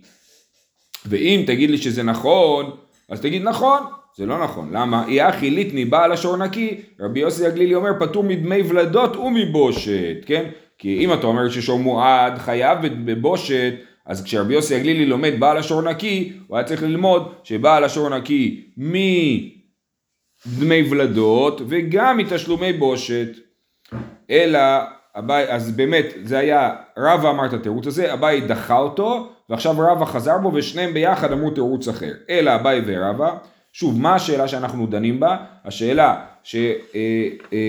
ואם 1.05 1.43
תגיד 1.47 1.69
לי 1.69 1.77
שזה 1.77 2.03
נכון, 2.03 2.71
אז 3.09 3.21
תגיד 3.21 3.43
נכון, 3.43 3.79
זה 4.17 4.25
לא 4.25 4.43
נכון. 4.43 4.69
למה? 4.71 5.07
אי 5.07 5.29
אחי 5.29 5.49
ליטני 5.49 5.85
בעל 5.85 6.11
השור 6.11 6.37
נקי, 6.37 6.81
רבי 6.99 7.19
יוסי 7.19 7.45
הגלילי 7.45 7.75
אומר 7.75 7.91
פטור 7.99 8.23
מדמי 8.23 8.61
ולדות 8.61 9.15
ומבושת, 9.15 10.15
כן? 10.25 10.49
כי 10.77 11.05
אם 11.05 11.13
אתה 11.13 11.27
אומר 11.27 11.49
ששור 11.49 11.79
מועד 11.79 12.37
חייב 12.37 12.77
בבושת, 13.05 13.73
אז 14.05 14.23
כשרבי 14.23 14.53
יוסי 14.53 14.75
הגלילי 14.75 15.05
לומד 15.05 15.33
בעל 15.39 15.57
השור 15.57 15.81
נקי, 15.81 16.33
הוא 16.47 16.57
היה 16.57 16.65
צריך 16.65 16.83
ללמוד 16.83 17.33
שבעל 17.43 17.83
השור 17.83 18.09
נקי 18.09 18.63
מדמי 20.45 20.87
ולדות 20.89 21.61
וגם 21.67 22.17
מתשלומי 22.17 22.73
בושת. 22.73 23.27
אלא, 24.29 24.59
אביי, 25.19 25.45
אז 25.49 25.71
באמת, 25.71 26.05
זה 26.23 26.37
היה, 26.37 26.69
רבא 26.97 27.29
אמר 27.29 27.45
את 27.45 27.53
התירוץ 27.53 27.87
הזה, 27.87 28.13
אביי 28.13 28.41
דחה 28.41 28.77
אותו, 28.77 29.29
ועכשיו 29.49 29.75
רבא 29.79 30.05
חזר 30.05 30.37
בו, 30.37 30.51
ושניהם 30.53 30.93
ביחד 30.93 31.31
אמרו 31.31 31.49
תירוץ 31.49 31.87
אחר. 31.87 32.11
אלא 32.29 32.55
אביי 32.55 32.81
ורבא, 32.85 33.29
שוב, 33.73 34.01
מה 34.01 34.15
השאלה 34.15 34.47
שאנחנו 34.47 34.87
דנים 34.87 35.19
בה? 35.19 35.37
השאלה 35.65 36.15
שרבי 36.43 36.69
אה, 37.53 37.59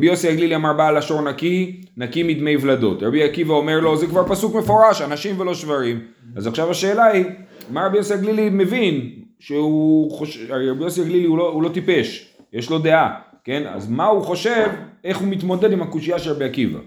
אה, 0.00 0.06
יוסי 0.06 0.28
הגלילי 0.28 0.54
אמר 0.54 0.72
בעל 0.72 0.98
לשור 0.98 1.22
נקי, 1.22 1.80
נקי 1.96 2.22
מדמי 2.22 2.56
ולדות. 2.56 3.02
רבי 3.02 3.22
עקיבא 3.22 3.54
אומר 3.54 3.80
לו, 3.80 3.96
זה 3.96 4.06
כבר 4.06 4.28
פסוק 4.28 4.54
מפורש, 4.54 5.02
אנשים 5.02 5.40
ולא 5.40 5.54
שברים. 5.54 6.00
אז 6.36 6.46
עכשיו 6.46 6.70
השאלה 6.70 7.04
היא, 7.04 7.24
מה 7.70 7.86
רבי 7.86 7.96
יוסי 7.96 8.14
הגלילי 8.14 8.50
מבין? 8.50 9.10
שהוא 9.38 10.10
חושב, 10.10 10.52
רבי 10.52 10.84
יוסי 10.84 11.00
הגלילי 11.00 11.26
הוא 11.26 11.38
לא, 11.38 11.48
הוא 11.48 11.62
לא 11.62 11.68
טיפש, 11.68 12.34
יש 12.52 12.70
לו 12.70 12.78
דעה, 12.78 13.20
כן? 13.44 13.66
אז 13.66 13.90
מה 13.90 14.06
הוא 14.06 14.24
חושב, 14.24 14.68
איך 15.04 15.18
הוא 15.18 15.28
מתמודד 15.28 15.72
עם 15.72 15.82
הקושייה 15.82 16.18
של 16.18 16.30
רבי 16.30 16.44
עקיבא? 16.44 16.78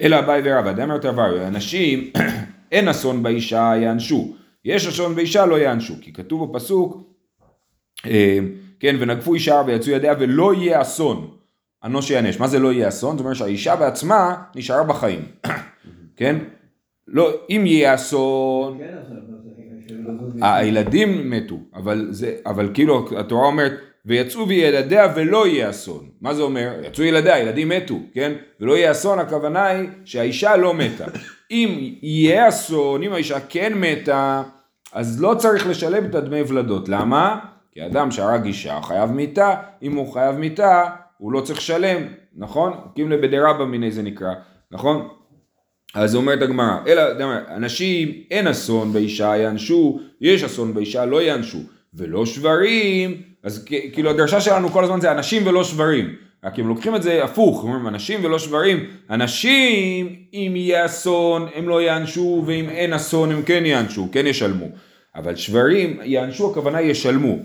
אלא 0.00 0.18
אביי 0.18 0.40
ורבא, 0.44 0.72
דאמר 0.72 0.98
תבר, 0.98 1.46
אנשים, 1.46 2.10
אין 2.72 2.88
אסון 2.88 3.22
באישה 3.22 3.72
יענשו. 3.82 4.36
יש 4.64 4.86
אסון 4.86 5.14
באישה 5.14 5.46
לא 5.46 5.58
יענשו, 5.58 5.94
כי 6.00 6.12
כתוב 6.12 6.52
בפסוק, 6.52 7.02
אה, 8.06 8.38
כן, 8.80 8.96
ונגפו 8.98 9.34
אישה 9.34 9.62
ויצאו 9.66 9.92
ידיה 9.92 10.14
ולא 10.18 10.54
יהיה 10.54 10.82
אסון, 10.82 11.30
אנוש 11.84 12.10
יענש. 12.10 12.40
מה 12.40 12.48
זה 12.48 12.58
לא 12.58 12.72
יהיה 12.72 12.88
אסון? 12.88 13.16
זאת 13.16 13.24
אומרת 13.24 13.36
שהאישה 13.36 13.76
בעצמה 13.76 14.42
נשארה 14.54 14.84
בחיים, 14.84 15.24
כן? 16.16 16.36
לא, 17.06 17.30
אם 17.50 17.62
יהיה 17.66 17.94
אסון, 17.94 18.78
כן, 18.78 18.96
הילדים 20.42 21.30
מתו, 21.30 21.58
אבל 21.74 22.06
זה, 22.10 22.34
אבל 22.46 22.70
כאילו 22.74 23.08
התורה 23.18 23.46
אומרת, 23.46 23.72
ויצאו 24.06 24.48
וילדיה 24.48 25.12
ולא 25.16 25.46
יהיה 25.46 25.70
אסון. 25.70 26.08
מה 26.20 26.34
זה 26.34 26.42
אומר? 26.42 26.72
יצאו 26.84 27.04
ילדיה, 27.04 27.38
ילדים 27.38 27.68
מתו, 27.68 28.00
כן? 28.14 28.32
ולא 28.60 28.76
יהיה 28.76 28.90
אסון, 28.90 29.18
הכוונה 29.18 29.66
היא 29.66 29.88
שהאישה 30.04 30.56
לא 30.56 30.74
מתה. 30.74 31.04
אם 31.50 31.94
יהיה 32.02 32.48
אסון, 32.48 33.02
אם 33.02 33.12
האישה 33.12 33.40
כן 33.40 33.72
מתה, 33.76 34.42
אז 34.92 35.22
לא 35.22 35.34
צריך 35.38 35.66
לשלם 35.66 36.04
את 36.04 36.14
הדמי 36.14 36.42
ולדות. 36.48 36.88
למה? 36.88 37.38
כי 37.72 37.86
אדם 37.86 38.10
שהרג 38.10 38.44
אישה 38.44 38.80
חייב 38.82 39.10
מיתה, 39.10 39.54
אם 39.82 39.96
הוא 39.96 40.12
חייב 40.12 40.36
מיתה, 40.36 40.84
הוא 41.18 41.32
לא 41.32 41.40
צריך 41.40 41.58
לשלם, 41.58 42.02
נכון? 42.36 42.72
קימלה 42.94 43.16
בדרבא 43.16 43.64
מיני 43.64 43.90
זה 43.90 44.02
נקרא, 44.02 44.34
נכון? 44.70 45.08
אז 45.96 46.16
אומרת 46.16 46.42
הגמרא, 46.42 46.76
אלא, 46.86 47.02
אנשים 47.56 48.12
אין 48.30 48.46
אסון 48.46 48.92
באישה 48.92 49.36
יענשו, 49.36 50.00
יש 50.20 50.44
אסון 50.44 50.74
באישה 50.74 51.04
לא 51.04 51.22
יענשו, 51.22 51.58
ולא 51.94 52.26
שברים, 52.26 53.22
אז 53.42 53.64
כאילו 53.92 54.10
הדרשה 54.10 54.40
שלנו 54.40 54.68
כל 54.68 54.84
הזמן 54.84 55.00
זה 55.00 55.12
אנשים 55.12 55.46
ולא 55.46 55.64
שברים, 55.64 56.14
רק 56.44 56.58
הם 56.58 56.68
לוקחים 56.68 56.96
את 56.96 57.02
זה 57.02 57.24
הפוך, 57.24 57.62
אומרים 57.62 57.88
אנשים 57.88 58.20
ולא 58.22 58.38
שברים, 58.38 58.84
אנשים 59.10 60.16
אם 60.34 60.52
יהיה 60.56 60.86
אסון 60.86 61.48
הם 61.54 61.68
לא 61.68 61.82
יענשו, 61.82 62.42
ואם 62.46 62.68
אין 62.68 62.92
אסון 62.92 63.30
הם 63.30 63.42
כן 63.42 63.66
יענשו, 63.66 64.08
כן 64.12 64.26
ישלמו, 64.26 64.66
אבל 65.14 65.36
שברים 65.36 66.00
יענשו 66.04 66.50
הכוונה 66.50 66.82
ישלמו, 66.82 67.36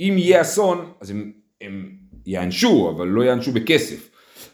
אם 0.00 0.14
יהיה 0.18 0.40
אסון 0.40 0.92
אז 1.00 1.10
הם, 1.10 1.32
הם 1.60 1.90
יענשו, 2.26 2.92
אבל 2.96 3.06
לא 3.08 3.22
יענשו 3.22 3.52
בכסף. 3.52 4.09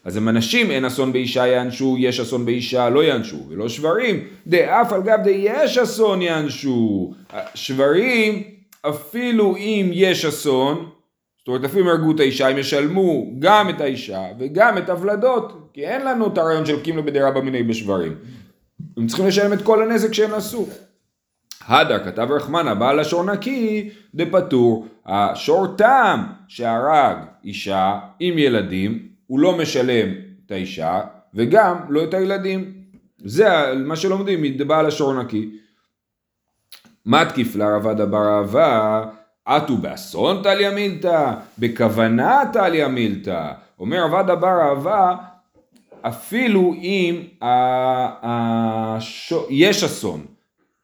אז 0.07 0.17
הם 0.17 0.29
אנשים, 0.29 0.71
אין 0.71 0.85
אסון 0.85 1.13
באישה 1.13 1.47
יענשו, 1.47 1.95
יש 1.99 2.19
אסון 2.19 2.45
באישה 2.45 2.89
לא 2.89 3.03
יענשו, 3.03 3.37
ולא 3.49 3.69
שברים, 3.69 4.23
דאף 4.47 4.93
על 4.93 5.01
גב 5.01 5.19
דיש 5.23 5.77
אסון 5.77 6.21
יענשו. 6.21 7.13
שברים, 7.55 8.43
אפילו 8.81 9.55
אם 9.57 9.89
יש 9.93 10.25
אסון, 10.25 10.89
זאת 11.37 11.47
אומרת 11.47 11.63
אפילו 11.63 11.85
אם 11.85 11.89
הרגו 11.89 12.11
את 12.11 12.19
האישה, 12.19 12.47
הם 12.47 12.57
ישלמו 12.57 13.31
גם 13.39 13.69
את 13.69 13.81
האישה 13.81 14.21
וגם 14.39 14.77
את 14.77 14.89
הוולדות, 14.89 15.69
כי 15.73 15.85
אין 15.85 16.05
לנו 16.05 16.27
את 16.27 16.37
הרעיון 16.37 16.65
של 16.65 16.83
קימלו 16.83 17.03
בדירה 17.03 17.31
במיני 17.31 17.63
בשברים. 17.63 18.15
הם 18.97 19.07
צריכים 19.07 19.27
לשלם 19.27 19.53
את 19.53 19.61
כל 19.61 19.83
הנזק 19.83 20.13
שהם 20.13 20.33
עשו. 20.33 20.67
הדר 21.67 22.05
כתב 22.05 22.27
רחמנה 22.31 22.75
בעל 22.75 22.99
השור 22.99 23.23
נקי 23.23 23.89
דפטור 24.15 24.87
השור 25.05 25.67
תם 25.77 26.23
שהרג 26.47 27.17
אישה 27.43 27.99
עם 28.19 28.37
ילדים 28.37 29.06
הוא 29.27 29.39
לא 29.39 29.57
משלם 29.57 30.09
את 30.45 30.51
האישה 30.51 31.01
וגם 31.33 31.77
לא 31.89 32.03
את 32.03 32.13
הילדים. 32.13 32.73
זה 33.17 33.47
מה 33.85 33.95
שלומדים 33.95 34.41
מבעל 34.41 34.85
השור 34.85 35.13
נקי. 35.13 35.49
מתקיף 37.05 37.55
לרבד 37.55 38.01
אבר 38.01 38.37
אהבה 38.37 39.05
עטו 39.45 39.77
באסון 39.77 40.43
טליה 40.43 40.71
מילתא 40.71 41.33
בכוונה 41.59 42.41
טליה 42.53 42.87
מילתא 42.87 43.51
אומר 43.79 44.03
רבד 44.03 44.29
אבר 44.29 44.61
אהבה 44.61 45.15
אפילו 46.01 46.73
אם 46.73 47.21
יש 49.49 49.83
אסון. 49.83 50.25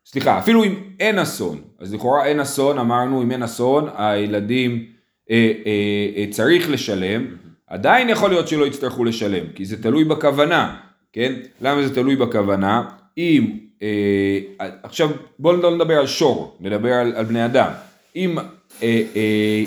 סליחה, 0.05 0.39
אפילו 0.39 0.63
אם 0.63 0.75
אין 0.99 1.19
אסון, 1.19 1.61
אז 1.79 1.93
לכאורה 1.93 2.25
אין 2.25 2.39
אסון, 2.39 2.79
אמרנו 2.79 3.23
אם 3.23 3.31
אין 3.31 3.43
אסון, 3.43 3.89
הילדים 3.97 4.85
אה, 5.31 5.51
אה, 5.65 6.21
אה, 6.21 6.25
צריך 6.31 6.69
לשלם, 6.69 7.25
עדיין 7.73 8.09
יכול 8.09 8.29
להיות 8.29 8.47
שלא 8.47 8.65
יצטרכו 8.65 9.03
לשלם, 9.03 9.45
כי 9.55 9.65
זה 9.65 9.83
תלוי 9.83 10.03
בכוונה, 10.03 10.75
כן? 11.13 11.33
למה 11.61 11.87
זה 11.87 11.95
תלוי 11.95 12.15
בכוונה? 12.15 12.83
אם, 13.17 13.57
אה, 13.81 14.39
עכשיו 14.83 15.09
בואו 15.39 15.57
לא 15.57 15.75
נדבר 15.75 15.99
על 15.99 16.07
שור, 16.07 16.57
נדבר 16.59 16.93
על, 16.93 17.15
על 17.15 17.25
בני 17.25 17.45
אדם. 17.45 17.71
אם, 18.15 18.37
אה, 18.39 19.01
אה, 19.15 19.63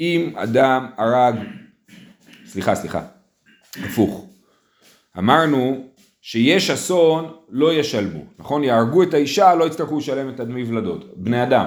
אם 0.00 0.32
אדם 0.36 0.86
הרג, 0.96 1.34
סליחה, 2.46 2.74
סליחה, 2.74 3.00
הפוך. 3.84 4.26
אמרנו 5.18 5.84
שיש 6.20 6.70
אסון 6.70 7.32
לא 7.48 7.74
ישלמו, 7.74 8.20
נכון? 8.38 8.64
יהרגו 8.64 9.02
את 9.02 9.14
האישה 9.14 9.54
לא 9.54 9.64
יצטרכו 9.64 9.98
לשלם 9.98 10.28
את 10.28 10.40
הדמי 10.40 10.64
ולדות, 10.64 11.04
בני 11.16 11.42
אדם. 11.42 11.66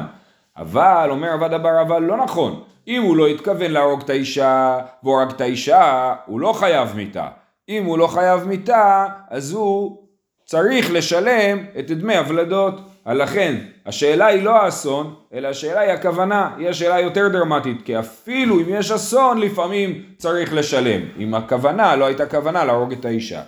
אבל 0.58 1.08
אומר 1.10 1.30
עבד 1.30 1.54
אבר 1.54 1.82
אבל 1.82 2.04
לא 2.04 2.18
נכון, 2.18 2.64
אם 2.88 3.02
הוא 3.02 3.18
לא 3.18 3.28
התכוון 3.28 3.72
להרוג 3.72 4.02
את 4.02 4.10
האישה 4.10 4.80
והוא 5.04 5.20
הרג 5.20 5.32
את 5.32 5.42
האישה, 5.42 6.14
הוא 6.26 6.40
לא 6.40 6.54
חייב 6.54 6.96
מיתה. 6.96 7.28
אם 7.70 7.86
הוא 7.86 7.98
לא 7.98 8.08
חייב 8.08 8.44
מיתה, 8.44 9.06
אז 9.30 9.52
הוא 9.52 9.98
צריך 10.46 10.92
לשלם 10.92 11.66
את 11.80 11.92
דמי 11.92 12.18
הוולדות. 12.18 12.82
לכן, 13.06 13.56
השאלה 13.86 14.26
היא 14.26 14.44
לא 14.44 14.62
האסון, 14.62 15.16
אלא 15.34 15.48
השאלה 15.48 15.80
היא 15.80 15.92
הכוונה, 15.92 16.50
היא 16.58 16.70
השאלה 16.70 17.00
יותר 17.00 17.28
דרמטית, 17.28 17.82
כי 17.86 18.00
אפילו 18.00 18.60
אם 18.60 18.66
יש 18.68 18.92
אסון, 18.92 19.38
לפעמים 19.40 20.04
צריך 20.18 20.54
לשלם. 20.54 21.02
אם 21.20 21.34
הכוונה 21.34 21.96
לא 21.96 22.06
הייתה 22.06 22.26
כוונה 22.26 22.66
להרוג 22.66 22.92
את 22.92 23.06
האישה. 23.06 23.42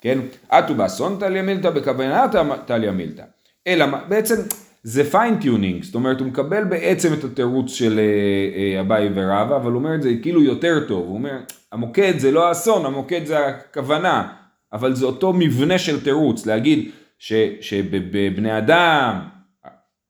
כן? 0.00 0.18
אטו 0.48 0.74
באסון 0.74 1.16
תליא 1.20 1.42
מילתא 1.42 1.70
בכוונה 1.70 2.30
תליא 2.66 2.92
מילתא. 2.92 3.22
אלא 3.66 3.86
בעצם 4.08 4.34
זה 4.82 5.10
fine-tuning, 5.10 5.82
זאת 5.82 5.94
אומרת 5.94 6.20
הוא 6.20 6.28
מקבל 6.28 6.64
בעצם 6.64 7.12
את 7.12 7.24
התירוץ 7.24 7.70
של 7.70 7.98
אה, 7.98 8.76
אה, 8.76 8.80
אביי 8.80 9.08
ורבא, 9.14 9.56
אבל 9.56 9.72
הוא 9.72 9.78
אומר 9.78 9.94
את 9.94 10.02
זה 10.02 10.10
כאילו 10.22 10.42
יותר 10.42 10.84
טוב, 10.88 11.06
הוא 11.06 11.14
אומר 11.14 11.38
המוקד 11.72 12.18
זה 12.18 12.30
לא 12.30 12.48
האסון, 12.48 12.86
המוקד 12.86 13.26
זה 13.26 13.46
הכוונה, 13.46 14.28
אבל 14.72 14.94
זה 14.94 15.06
אותו 15.06 15.32
מבנה 15.32 15.78
של 15.78 16.04
תירוץ, 16.04 16.46
להגיד 16.46 16.90
ש, 17.18 17.32
שבבני 17.60 18.58
אדם, 18.58 19.18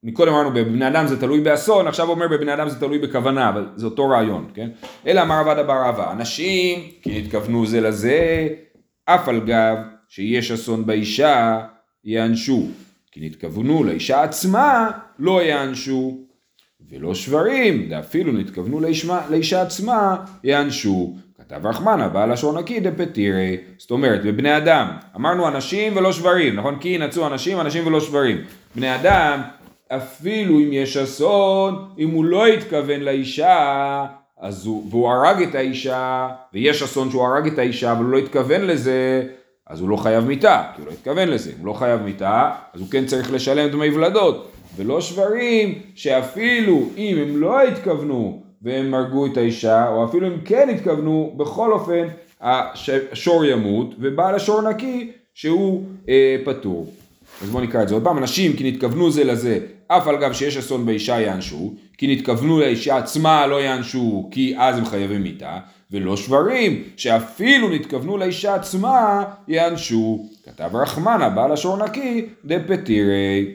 מקודם 0.03 0.33
אמרנו 0.33 0.51
בבני 0.51 0.89
אדם 0.89 1.07
זה 1.07 1.21
תלוי 1.21 1.41
באסון, 1.41 1.87
עכשיו 1.87 2.07
הוא 2.07 2.15
אומר 2.15 2.29
בבני 2.29 2.55
אדם 2.55 2.69
זה 2.69 2.81
תלוי 2.81 2.99
בכוונה, 2.99 3.49
אבל 3.49 3.69
זה 3.77 3.87
אותו 3.87 4.09
רעיון, 4.09 4.51
כן? 4.55 4.71
אלא 5.07 5.23
אמר 5.23 5.35
עבד 5.35 5.59
אבר 5.59 5.83
רבא, 5.85 6.13
אנשים 6.13 6.79
כי 7.03 7.19
התכוונו 7.19 7.67
זה 7.67 7.81
לזה 7.81 8.49
אף 9.05 9.29
על 9.29 9.41
גב 9.41 9.77
שיש 10.09 10.51
אסון 10.51 10.87
באישה, 10.87 11.61
יענשו. 12.05 12.67
כי 13.19 13.27
נתכוונו 13.27 13.85
לאישה 13.85 14.23
עצמה, 14.23 14.91
לא 15.19 15.43
יענשו. 15.43 16.19
ולא 16.91 17.15
שברים, 17.15 17.89
ואפילו 17.91 18.33
נתכוונו 18.33 18.81
לאישה, 18.81 19.21
לאישה 19.31 19.63
עצמה, 19.63 20.17
יענשו. 20.45 21.17
כתב 21.39 21.67
רחמנה, 21.67 22.09
בעל 22.09 22.33
לשון 22.33 22.59
נקי 22.59 22.81
דפטירי. 22.81 23.57
זאת 23.79 23.91
אומרת, 23.91 24.23
בבני 24.25 24.57
אדם, 24.57 24.89
אמרנו 25.17 25.49
אנשים 25.49 25.97
ולא 25.97 26.13
שברים, 26.13 26.57
נכון? 26.57 26.79
כי 26.81 26.89
ינצו 26.89 27.27
אנשים, 27.27 27.61
אנשים 27.61 27.87
ולא 27.87 28.01
שברים. 28.01 28.37
בני 28.77 28.95
אדם, 28.95 29.43
אפילו 29.89 30.59
אם 30.59 30.69
יש 30.73 30.97
אסון, 30.97 31.89
אם 31.99 32.11
הוא 32.11 32.25
לא 32.25 32.47
התכוון 32.47 33.01
לאישה, 33.01 34.05
אז 34.41 34.67
הוא, 34.67 34.87
והוא 34.91 35.11
הרג 35.11 35.43
את 35.43 35.55
האישה, 35.55 36.29
ויש 36.53 36.83
אסון 36.83 37.11
שהוא 37.11 37.25
הרג 37.25 37.47
את 37.47 37.59
האישה, 37.59 37.93
אבל 37.93 38.05
הוא 38.05 38.13
לא 38.13 38.19
התכוון 38.19 38.61
לזה, 38.61 39.23
אז 39.69 39.81
הוא 39.81 39.89
לא 39.89 39.97
חייב 39.97 40.25
מיתה, 40.25 40.63
כי 40.75 40.81
הוא 40.81 40.87
לא 40.89 40.93
התכוון 40.93 41.29
לזה. 41.29 41.51
הוא 41.59 41.67
לא 41.67 41.73
חייב 41.73 42.03
מיתה, 42.03 42.51
אז 42.75 42.81
הוא 42.81 42.89
כן 42.91 43.07
צריך 43.07 43.33
לשלם 43.33 43.71
דמי 43.71 43.91
ולדות. 43.91 44.49
ולא 44.77 45.01
שברים 45.01 45.75
שאפילו 45.95 46.89
אם 46.97 47.17
הם 47.23 47.37
לא 47.37 47.63
התכוונו 47.63 48.43
והם 48.63 48.95
הרגו 48.95 49.27
את 49.27 49.37
האישה, 49.37 49.89
או 49.89 50.05
אפילו 50.05 50.27
אם 50.27 50.41
כן 50.45 50.69
התכוונו, 50.75 51.35
בכל 51.37 51.73
אופן 51.73 52.09
השור 52.41 53.45
ימות, 53.45 53.95
ובעל 54.01 54.35
השור 54.35 54.71
נקי 54.71 55.11
שהוא 55.35 55.85
אה, 56.09 56.37
פטור. 56.45 56.93
אז 57.43 57.51
בואו 57.51 57.63
נקרא 57.63 57.83
את 57.83 57.89
זה 57.89 57.95
עוד 57.95 58.05
פעם, 58.05 58.19
אנשים 58.19 58.57
כי 58.57 58.73
נתכוונו 58.73 59.11
זה 59.11 59.25
לזה, 59.25 59.59
אף 59.87 60.07
על 60.09 60.17
גב 60.17 60.33
שיש 60.33 60.57
אסון 60.57 60.87
באישה 60.87 61.21
יענשו, 61.21 61.75
כי 61.99 62.17
נתכוונו 62.17 62.61
לאישה 62.61 62.97
עצמה 62.97 63.47
לא 63.47 63.61
יענשו, 63.61 64.29
כי 64.31 64.55
אז 64.59 64.79
הם 64.79 64.85
חייבים 64.85 65.23
מיתה, 65.23 65.59
ולא 65.91 66.17
שברים, 66.17 66.83
שאפילו 66.97 67.69
נתכוונו 67.69 68.17
לאישה 68.17 68.55
עצמה 68.55 69.25
יענשו. 69.49 70.29
כתב 70.45 70.71
רחמנה, 70.77 71.29
בעל 71.29 71.53
השור 71.53 71.85
נקי, 71.85 72.27
דפטירי. 72.45 73.55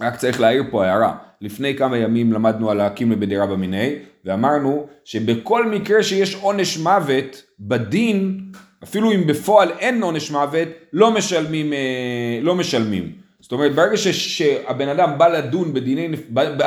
רק 0.00 0.16
צריך 0.16 0.40
להעיר 0.40 0.64
פה 0.70 0.86
הערה. 0.86 1.16
לפני 1.40 1.76
כמה 1.76 1.98
ימים 1.98 2.32
למדנו 2.32 2.70
על 2.70 2.76
להקים 2.76 3.12
לבדירה 3.12 3.46
במיניה, 3.46 3.90
ואמרנו 4.24 4.86
שבכל 5.04 5.66
מקרה 5.66 6.02
שיש 6.02 6.34
עונש 6.34 6.78
מוות 6.78 7.42
בדין, 7.60 8.40
אפילו 8.84 9.12
אם 9.12 9.26
בפועל 9.26 9.70
אין 9.78 10.02
עונש 10.02 10.30
מוות, 10.30 10.68
לא 10.92 11.10
משלמים, 11.10 11.72
אה, 11.72 12.38
לא 12.42 12.54
משלמים. 12.54 13.12
זאת 13.40 13.52
אומרת, 13.52 13.74
ברגע 13.74 13.96
ש, 13.96 14.08
שהבן 14.08 14.88
אדם 14.88 15.18
בא 15.18 15.28
לדון 15.28 15.72
בדיני, 15.74 16.08
באנו, 16.28 16.64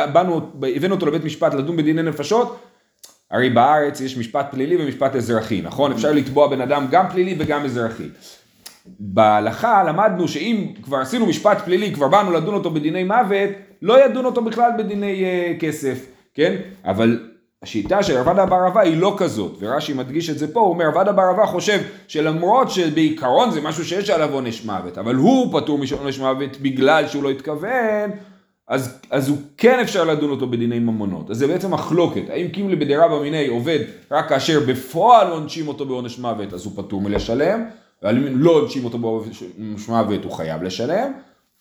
הבאנו 0.76 0.96
אותו 0.96 1.06
לבית 1.06 1.24
משפט 1.24 1.54
לדון 1.54 1.78
בדיני 1.78 2.02
נפשות, 2.02 2.60
הרי 3.34 3.50
בארץ 3.50 4.02
יש 4.02 4.18
משפט 4.18 4.48
פלילי 4.52 4.84
ומשפט 4.84 5.16
אזרחי, 5.16 5.62
נכון? 5.62 5.92
אפשר 5.92 6.12
לתבוע 6.12 6.48
בן 6.48 6.62
אדם 6.62 6.88
גם 6.92 7.10
פלילי 7.10 7.36
וגם 7.40 7.66
אזרחי. 7.66 8.08
בהלכה 9.00 9.84
למדנו 9.84 10.28
שאם 10.28 10.68
כבר 10.84 10.98
עשינו 10.98 11.26
משפט 11.26 11.62
פלילי, 11.66 11.94
כבר 11.94 12.08
באנו 12.08 12.32
לדון 12.32 12.54
אותו 12.54 12.72
בדיני 12.72 13.04
מוות, 13.04 13.50
לא 13.82 14.06
ידון 14.06 14.26
אותו 14.26 14.44
בכלל 14.44 14.72
בדיני 14.78 15.24
uh, 15.24 15.62
כסף, 15.62 16.06
כן? 16.34 16.56
אבל 16.86 17.20
השיטה 17.64 18.04
של 18.04 18.18
רבד 18.18 18.40
אבר 18.40 18.68
אבא 18.68 18.82
היא 18.82 18.98
לא 18.98 19.16
כזאת, 19.18 19.58
ורש"י 19.60 19.94
מדגיש 19.94 20.30
את 20.30 20.38
זה 20.38 20.54
פה, 20.54 20.60
הוא 20.60 20.70
אומר 20.70 20.88
רבד 20.88 21.08
אבר 21.08 21.32
אבא 21.32 21.46
חושב 21.46 21.80
שלמרות 22.08 22.72
שבעיקרון 22.72 23.52
זה 23.52 23.62
משהו 23.62 23.86
שיש 23.86 24.10
עליו 24.10 24.34
עונש 24.34 24.66
מוות, 24.66 24.98
אבל 24.98 25.16
הוא 25.16 25.60
פטור 25.60 25.78
מעונש 25.78 26.20
מוות 26.20 26.58
בגלל 26.62 27.08
שהוא 27.08 27.24
לא 27.24 27.30
התכוון, 27.30 28.12
אז, 28.74 29.00
אז 29.10 29.30
הוא 29.30 29.38
כן 29.58 29.80
אפשר 29.80 30.04
לדון 30.04 30.30
אותו 30.30 30.48
בדיני 30.48 30.80
ממונות. 30.80 31.30
אז 31.30 31.38
זה 31.38 31.48
בעצם 31.48 31.74
מחלוקת, 31.74 32.22
האם 32.30 32.48
קימלי 32.48 32.76
בדירה 32.76 33.08
במיני 33.08 33.48
עובד 33.48 33.80
רק 34.12 34.30
כאשר 34.30 34.60
בפועל 34.68 35.28
עונשים 35.28 35.68
אותו 35.68 35.86
בעונש 35.86 36.20
מוות, 36.20 36.54
אז 36.54 36.66
הוא 36.66 36.74
פטור 36.76 37.02
מלשלם, 37.02 37.66
ואם 38.02 38.28
לא 38.28 38.52
עונשים 38.52 38.86
אותו 38.86 38.98
בעונש 38.98 39.44
מוות 39.90 40.24
הוא 40.24 40.32
חייב 40.32 40.64
לשלם, 40.64 41.12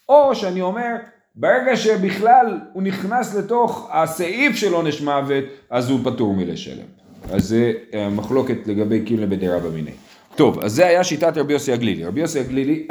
או 0.09 0.35
שאני 0.35 0.61
אומר, 0.61 0.95
ברגע 1.35 1.76
שבכלל 1.76 2.59
הוא 2.73 2.83
נכנס 2.83 3.35
לתוך 3.35 3.88
הסעיף 3.92 4.57
של 4.57 4.73
עונש 4.73 5.00
מוות, 5.00 5.45
אז 5.71 5.90
הוא 5.90 6.00
פטור 6.04 6.35
מלשלם. 6.35 6.87
אז 7.31 7.49
זה 7.49 7.73
אה, 7.95 8.09
מחלוקת 8.09 8.66
לגבי 8.66 9.00
קימלה 9.00 9.26
בדירה 9.26 9.59
במיני. 9.59 9.92
טוב, 10.37 10.61
אז 10.61 10.73
זה 10.73 10.87
היה 10.87 11.04
שיטת 11.04 11.37
רבי 11.37 11.52
יוסי 11.52 11.73
הגלילי. 11.73 12.04
רבי 12.04 12.21
יוסי 12.21 12.40
הגלילי 12.40 12.87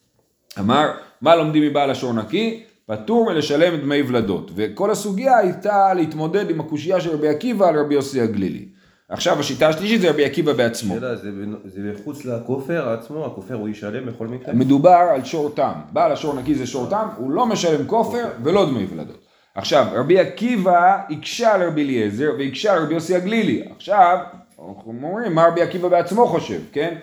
אמר, 0.60 0.90
מה 1.20 1.36
לומדים 1.36 1.62
מבעל 1.62 1.90
השור 1.90 2.12
נקי? 2.12 2.62
פטור 2.86 3.32
מלשלם 3.32 3.76
דמי 3.76 4.02
ולדות. 4.02 4.50
וכל 4.54 4.90
הסוגיה 4.90 5.38
הייתה 5.38 5.94
להתמודד 5.94 6.50
עם 6.50 6.60
הקושייה 6.60 7.00
של 7.00 7.10
רבי 7.10 7.28
עקיבא 7.28 7.68
על 7.68 7.78
רבי 7.78 7.94
יוסי 7.94 8.20
הגלילי. 8.20 8.68
עכשיו 9.08 9.40
השיטה 9.40 9.68
השלישית 9.68 10.00
זה 10.00 10.10
רבי 10.10 10.24
עקיבא 10.24 10.52
בעצמו. 10.52 10.94
שאלה, 10.94 11.16
זה, 11.16 11.30
זה 11.64 11.80
מחוץ 11.80 12.24
לכופר 12.24 12.88
עצמו, 12.88 13.26
הכופר 13.26 13.54
הוא 13.54 13.68
ישלם 13.68 14.06
בכל 14.06 14.26
מקרה? 14.26 14.54
מדובר 14.54 15.08
על 15.14 15.24
שור 15.24 15.50
תם. 15.50 15.72
בעל 15.92 16.12
השור 16.12 16.34
נקי 16.34 16.54
זה 16.54 16.66
שור 16.66 16.90
תם, 16.90 17.08
הוא 17.16 17.30
לא 17.30 17.46
משלם 17.46 17.86
כופר 17.86 18.24
ולא 18.42 18.66
דמי 18.70 18.86
ולדות. 18.90 19.24
עכשיו, 19.54 19.86
רבי 19.92 20.18
עקיבא 20.18 20.98
הקשה 21.10 21.54
על 21.54 21.62
רבי 21.62 21.82
אליעזר 21.82 22.30
והקשה 22.38 22.72
על 22.72 22.82
רבי 22.82 22.94
יוסי 22.94 23.14
הגלילי. 23.14 23.64
עכשיו, 23.76 24.18
אנחנו 24.68 24.94
אומרים 25.02 25.34
מה 25.34 25.46
רבי 25.46 25.62
עקיבא 25.62 25.88
בעצמו 25.88 26.26
חושב, 26.26 26.60
כן? 26.72 26.94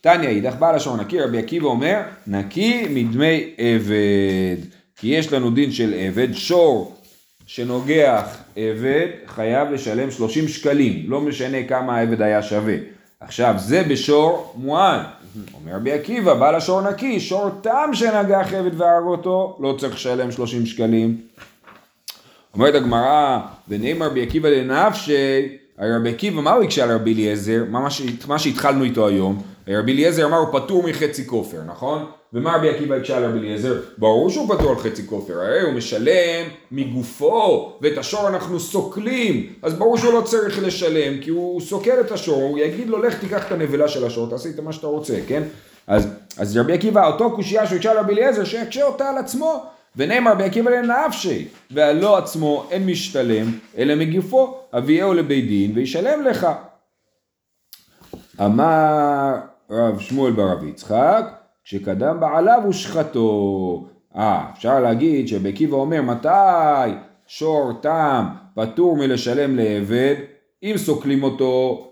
תניא 0.00 0.28
אידך 0.28 0.54
בעל 0.58 0.74
השור 0.74 0.96
נקי, 0.96 1.20
רבי 1.20 1.38
עקיבא 1.38 1.66
אומר, 1.66 2.00
נקי 2.26 2.86
מדמי 2.90 3.54
עבד. 3.58 4.75
כי 4.96 5.06
יש 5.06 5.32
לנו 5.32 5.50
דין 5.50 5.72
של 5.72 5.94
עבד, 5.98 6.32
שור 6.32 6.96
שנוגח 7.46 8.36
עבד 8.56 9.06
חייב 9.26 9.72
לשלם 9.72 10.10
30 10.10 10.48
שקלים, 10.48 11.04
לא 11.08 11.20
משנה 11.20 11.62
כמה 11.68 11.96
העבד 11.96 12.22
היה 12.22 12.42
שווה. 12.42 12.74
עכשיו 13.20 13.54
זה 13.58 13.82
בשור 13.82 14.54
מועד, 14.56 15.00
אומר 15.54 15.76
רבי 15.76 15.92
עקיבא, 15.92 16.34
בעל 16.34 16.54
השור 16.54 16.90
נקי, 16.90 17.20
שור 17.20 17.48
תם 17.62 17.90
שנגח 17.92 18.52
עבד 18.52 18.80
והרג 18.80 19.04
אותו, 19.04 19.58
לא 19.60 19.76
צריך 19.78 19.94
לשלם 19.94 20.32
30 20.32 20.66
שקלים. 20.66 21.16
אומרת 22.54 22.74
הגמרא, 22.74 23.38
ונאמר 23.68 24.06
רבי 24.06 24.22
עקיבא 24.22 24.48
לנפשי, 24.48 25.56
רבי 25.78 26.10
עקיבא, 26.10 26.40
מה 26.40 26.52
הוא 26.52 26.64
הקשה 26.64 26.84
על 26.84 26.92
רבי 26.92 27.14
אליעזר? 27.14 27.64
מה, 27.70 27.88
מה 28.28 28.38
שהתחלנו 28.38 28.84
איתו 28.84 29.06
היום, 29.06 29.42
רבי 29.68 29.92
אליעזר 29.92 30.26
אמר 30.26 30.36
הוא 30.36 30.60
פטור 30.60 30.82
מחצי 30.82 31.26
כופר, 31.26 31.60
נכון? 31.66 32.06
ומה 32.36 32.56
רבי 32.56 32.70
עקיבא 32.70 32.94
הקשה 32.94 33.16
על 33.16 33.24
רבי 33.24 33.38
אליעזר? 33.38 33.80
ברור 33.98 34.30
שהוא 34.30 34.48
פטור 34.48 34.70
על 34.70 34.76
חצי 34.76 35.06
כופר, 35.06 35.40
הרי 35.40 35.60
הוא 35.60 35.72
משלם 35.72 36.48
מגופו, 36.72 37.72
ואת 37.82 37.98
השור 37.98 38.28
אנחנו 38.28 38.60
סוקלים, 38.60 39.52
אז 39.62 39.74
ברור 39.74 39.98
שהוא 39.98 40.12
לא 40.12 40.20
צריך 40.20 40.62
לשלם, 40.62 41.20
כי 41.20 41.30
הוא 41.30 41.60
סוקל 41.60 42.00
את 42.00 42.12
השור, 42.12 42.42
הוא 42.42 42.58
יגיד 42.58 42.88
לו 42.88 43.02
לך 43.02 43.20
תיקח 43.20 43.46
את 43.46 43.52
הנבלה 43.52 43.88
של 43.88 44.04
השור, 44.04 44.30
תעשה 44.30 44.48
איתה 44.48 44.62
מה 44.62 44.72
שאתה 44.72 44.86
רוצה, 44.86 45.14
כן? 45.28 45.42
אז, 45.86 46.08
אז 46.38 46.56
רבי 46.56 46.72
עקיבא, 46.72 47.06
אותו 47.06 47.30
קושייה 47.30 47.66
שהוא 47.66 47.76
הקשה 47.76 47.90
על 47.90 47.98
רבי 47.98 48.12
אליעזר, 48.12 48.44
שיקשה 48.44 48.84
אותה 48.84 49.10
על 49.10 49.18
עצמו, 49.18 49.64
ונאמר 49.96 50.32
רבי 50.32 50.44
עקיבא 50.44 50.70
לנפשי, 50.70 51.48
והלא 51.70 52.18
עצמו 52.18 52.66
אין 52.70 52.86
משתלם, 52.86 53.46
אלא 53.78 53.94
מגופו, 53.94 54.58
אביהו 54.72 55.14
לבית 55.14 55.48
דין 55.48 55.72
וישלם 55.74 56.22
לך. 56.24 56.46
אמר 58.40 59.34
רב 59.70 60.00
שמואל 60.00 60.32
ברב 60.32 60.64
יצחק, 60.64 61.35
כשקדם 61.66 62.20
בעליו 62.20 62.60
הושחתו. 62.64 63.84
אה, 64.16 64.44
אפשר 64.56 64.80
להגיד 64.80 65.28
שרבי 65.28 65.48
עקיבא 65.48 65.76
אומר 65.76 66.02
מתי 66.02 66.92
שור 67.26 67.72
תם 67.82 68.24
פטור 68.54 68.96
מלשלם 68.96 69.56
לעבד, 69.56 70.14
אם 70.62 70.74
סוקלים 70.76 71.22
אותו, 71.22 71.84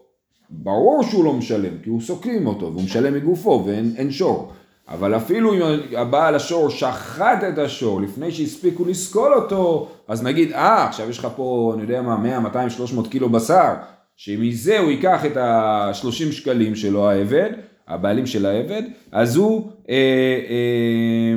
ברור 0.51 1.03
שהוא 1.03 1.25
לא 1.25 1.33
משלם, 1.33 1.79
כי 1.83 1.91
הוא 1.91 2.01
סוקלים 2.01 2.47
אותו 2.47 2.73
והוא 2.73 2.85
משלם 2.85 3.15
מגופו 3.15 3.65
ואין 3.67 4.11
שור. 4.11 4.53
אבל 4.89 5.17
אפילו 5.17 5.55
אם 5.55 5.61
הבעל 5.97 6.35
השור 6.35 6.71
שחט 6.71 7.45
את 7.49 7.59
השור 7.59 8.01
לפני 8.01 8.33
שהספיקו 8.33 8.85
לסקול 8.85 9.35
אותו, 9.35 9.89
אז 10.09 10.23
נגיד, 10.23 10.53
אה, 10.53 10.85
עכשיו 10.85 11.11
יש 11.11 11.19
לך 11.19 11.29
פה, 11.37 11.73
אני 11.75 11.83
יודע 11.83 12.03
מה, 12.03 12.17
100, 12.17 12.41
200, 12.41 12.71
300 12.71 13.09
קילו 13.09 13.29
בשר, 13.29 13.73
שמזה 14.17 14.79
הוא 14.79 14.91
ייקח 14.91 15.25
את 15.27 15.37
ה-30 15.37 16.33
שקלים 16.33 16.75
שלו 16.75 17.11
העבד, 17.11 17.51
הבעלים 17.88 18.27
של 18.27 18.47
העבד, 18.47 18.83
אז 19.12 19.37
הוא, 19.37 19.70
אה, 19.88 19.94
אה, 20.49 21.35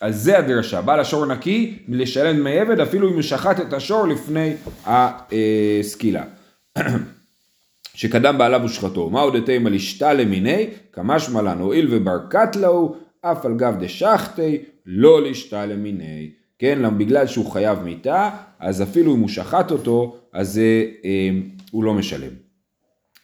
אז 0.00 0.22
זה 0.22 0.38
הדרשה, 0.38 0.82
בעל 0.82 1.00
השור 1.00 1.26
נקי 1.26 1.78
מלשלם 1.88 2.36
דמי 2.36 2.58
עבד 2.58 2.80
אפילו 2.80 3.08
אם 3.08 3.14
הוא 3.14 3.22
שחט 3.22 3.60
את 3.60 3.72
השור 3.72 4.08
לפני 4.08 4.52
הסקילה. 4.86 6.24
שקדם 7.94 8.38
בעליו 8.38 8.60
ושחטו. 8.64 9.10
מה 9.10 9.20
עוד 9.20 9.36
אתם 9.36 9.66
על 9.66 9.74
אשתה 9.74 10.12
למיני? 10.12 10.66
כמשמע 10.92 11.42
לן 11.42 11.58
הואיל 11.58 11.88
וברכת 11.90 12.56
לו, 12.56 12.96
אף 13.20 13.46
על 13.46 13.54
גב 13.56 13.76
דשחטי, 13.84 14.58
לא 14.86 15.22
לאשתה 15.22 15.66
למיני. 15.66 16.30
כן, 16.58 16.98
בגלל 16.98 17.26
שהוא 17.26 17.50
חייב 17.50 17.78
מיתה, 17.82 18.30
אז 18.58 18.82
אפילו 18.82 19.14
אם 19.14 19.20
הוא 19.20 19.28
שחט 19.28 19.70
אותו, 19.70 20.16
אז 20.32 20.58
אה, 21.04 21.30
הוא 21.70 21.84
לא 21.84 21.94
משלם. 21.94 22.32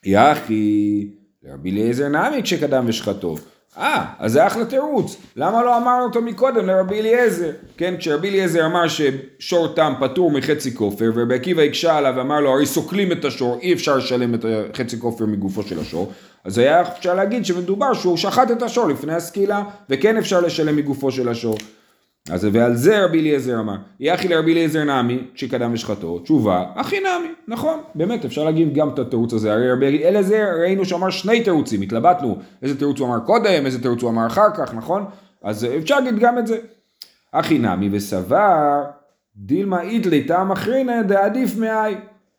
יחי, 0.04 1.06
לרבי 1.44 1.70
אליעזר 1.70 2.08
נמי 2.08 2.42
כשקדם 2.42 2.84
ושחטו. 2.88 3.36
אה, 3.78 4.04
אז 4.18 4.32
זה 4.32 4.46
אחלה 4.46 4.64
תירוץ. 4.64 5.16
למה 5.36 5.62
לא 5.62 5.76
אמרנו 5.76 6.04
אותו 6.04 6.22
מקודם 6.22 6.66
לרבי 6.66 7.00
אליעזר? 7.00 7.50
כן, 7.76 7.94
כשרבי 7.98 8.28
אליעזר 8.28 8.66
אמר 8.66 8.84
ששור 8.88 9.68
תם 9.68 9.92
פטור 10.00 10.30
מחצי 10.30 10.74
כופר, 10.74 11.10
ורבי 11.14 11.34
עקיבא 11.34 11.62
הקשה 11.62 11.96
עליו 11.96 12.14
ואמר 12.16 12.40
לו, 12.40 12.50
הרי 12.50 12.66
סוקלים 12.66 13.12
את 13.12 13.24
השור, 13.24 13.58
אי 13.62 13.72
אפשר 13.72 13.96
לשלם 13.96 14.34
את 14.34 14.44
חצי 14.76 15.00
כופר 15.00 15.26
מגופו 15.26 15.62
של 15.62 15.80
השור, 15.80 16.12
אז 16.44 16.58
היה 16.58 16.82
אפשר 16.82 17.14
להגיד 17.14 17.46
שמדובר 17.46 17.94
שהוא 17.94 18.16
שחט 18.16 18.50
את 18.50 18.62
השור 18.62 18.88
לפני 18.88 19.14
הסקילה, 19.14 19.62
וכן 19.90 20.16
אפשר 20.16 20.40
לשלם 20.40 20.76
מגופו 20.76 21.10
של 21.10 21.28
השור. 21.28 21.56
אז 22.30 22.48
ועל 22.52 22.74
זה 22.74 23.04
רבי 23.04 23.20
אליעזר 23.20 23.60
אמר, 23.60 23.76
יחי 24.00 24.28
לרבי 24.28 24.52
אליעזר 24.52 24.84
נמי, 24.84 25.18
כשקדם 25.34 25.72
ושחטו, 25.72 26.18
תשובה, 26.18 26.64
אחי 26.74 27.00
נמי, 27.00 27.28
נכון, 27.48 27.80
באמת 27.94 28.24
אפשר 28.24 28.44
להגיד 28.44 28.74
גם 28.74 28.88
את 28.88 28.98
התירוץ 28.98 29.32
הזה, 29.32 29.52
הרי 29.52 29.72
רבי 29.72 29.86
אליעזר 29.86 30.46
ראינו 30.60 30.84
שאמר 30.84 31.10
שני 31.10 31.44
תירוצים, 31.44 31.82
התלבטנו 31.82 32.38
איזה 32.62 32.78
תירוץ 32.78 33.00
הוא 33.00 33.08
אמר 33.08 33.20
קודם, 33.20 33.66
איזה 33.66 33.82
תירוץ 33.82 34.02
הוא 34.02 34.10
אמר 34.10 34.26
אחר 34.26 34.50
כך, 34.56 34.74
נכון? 34.74 35.04
אז 35.42 35.66
אפשר 35.78 36.00
להגיד 36.00 36.18
גם 36.18 36.38
את 36.38 36.46
זה. 36.46 36.58
אחי 37.32 37.58
נמי 37.58 37.88
וסבר, 37.92 38.82
דילמה 39.36 39.80
איתלי 39.80 40.24
טעם 40.24 40.52
אחרינא 40.52 41.02
דעדיף 41.02 41.56
מאי. 41.56 41.94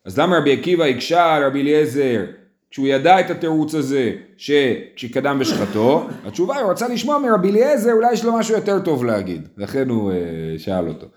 אז 0.05 0.19
למה 0.19 0.37
רבי 0.37 0.53
עקיבא 0.53 0.83
הקשה 0.83 1.35
על 1.35 1.43
רבי 1.43 1.61
אליעזר 1.61 2.25
כשהוא 2.73 2.87
ידע 2.87 3.19
את 3.19 3.29
התירוץ 3.29 3.75
הזה 3.75 4.11
שכשקדם 4.37 5.39
בשחטו, 5.39 6.07
התשובה 6.25 6.55
היא, 6.55 6.63
הוא 6.63 6.71
רצה 6.71 6.87
לשמוע 6.87 7.19
מרבי 7.19 7.49
אליעזר, 7.49 7.91
אולי 7.91 8.13
יש 8.13 8.25
לו 8.25 8.37
משהו 8.37 8.55
יותר 8.55 8.79
טוב 8.79 9.05
להגיד, 9.05 9.47
לכן 9.57 9.89
הוא 9.89 10.11
uh, 10.11 10.15
שאל 10.59 10.87
אותו. 10.87 11.07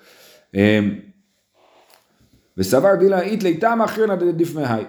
Um, 0.52 0.58
וסבר 2.58 2.94
דילה 2.94 3.20
איתלי 3.20 3.56
תמה 3.56 3.84
מאי. 4.54 4.84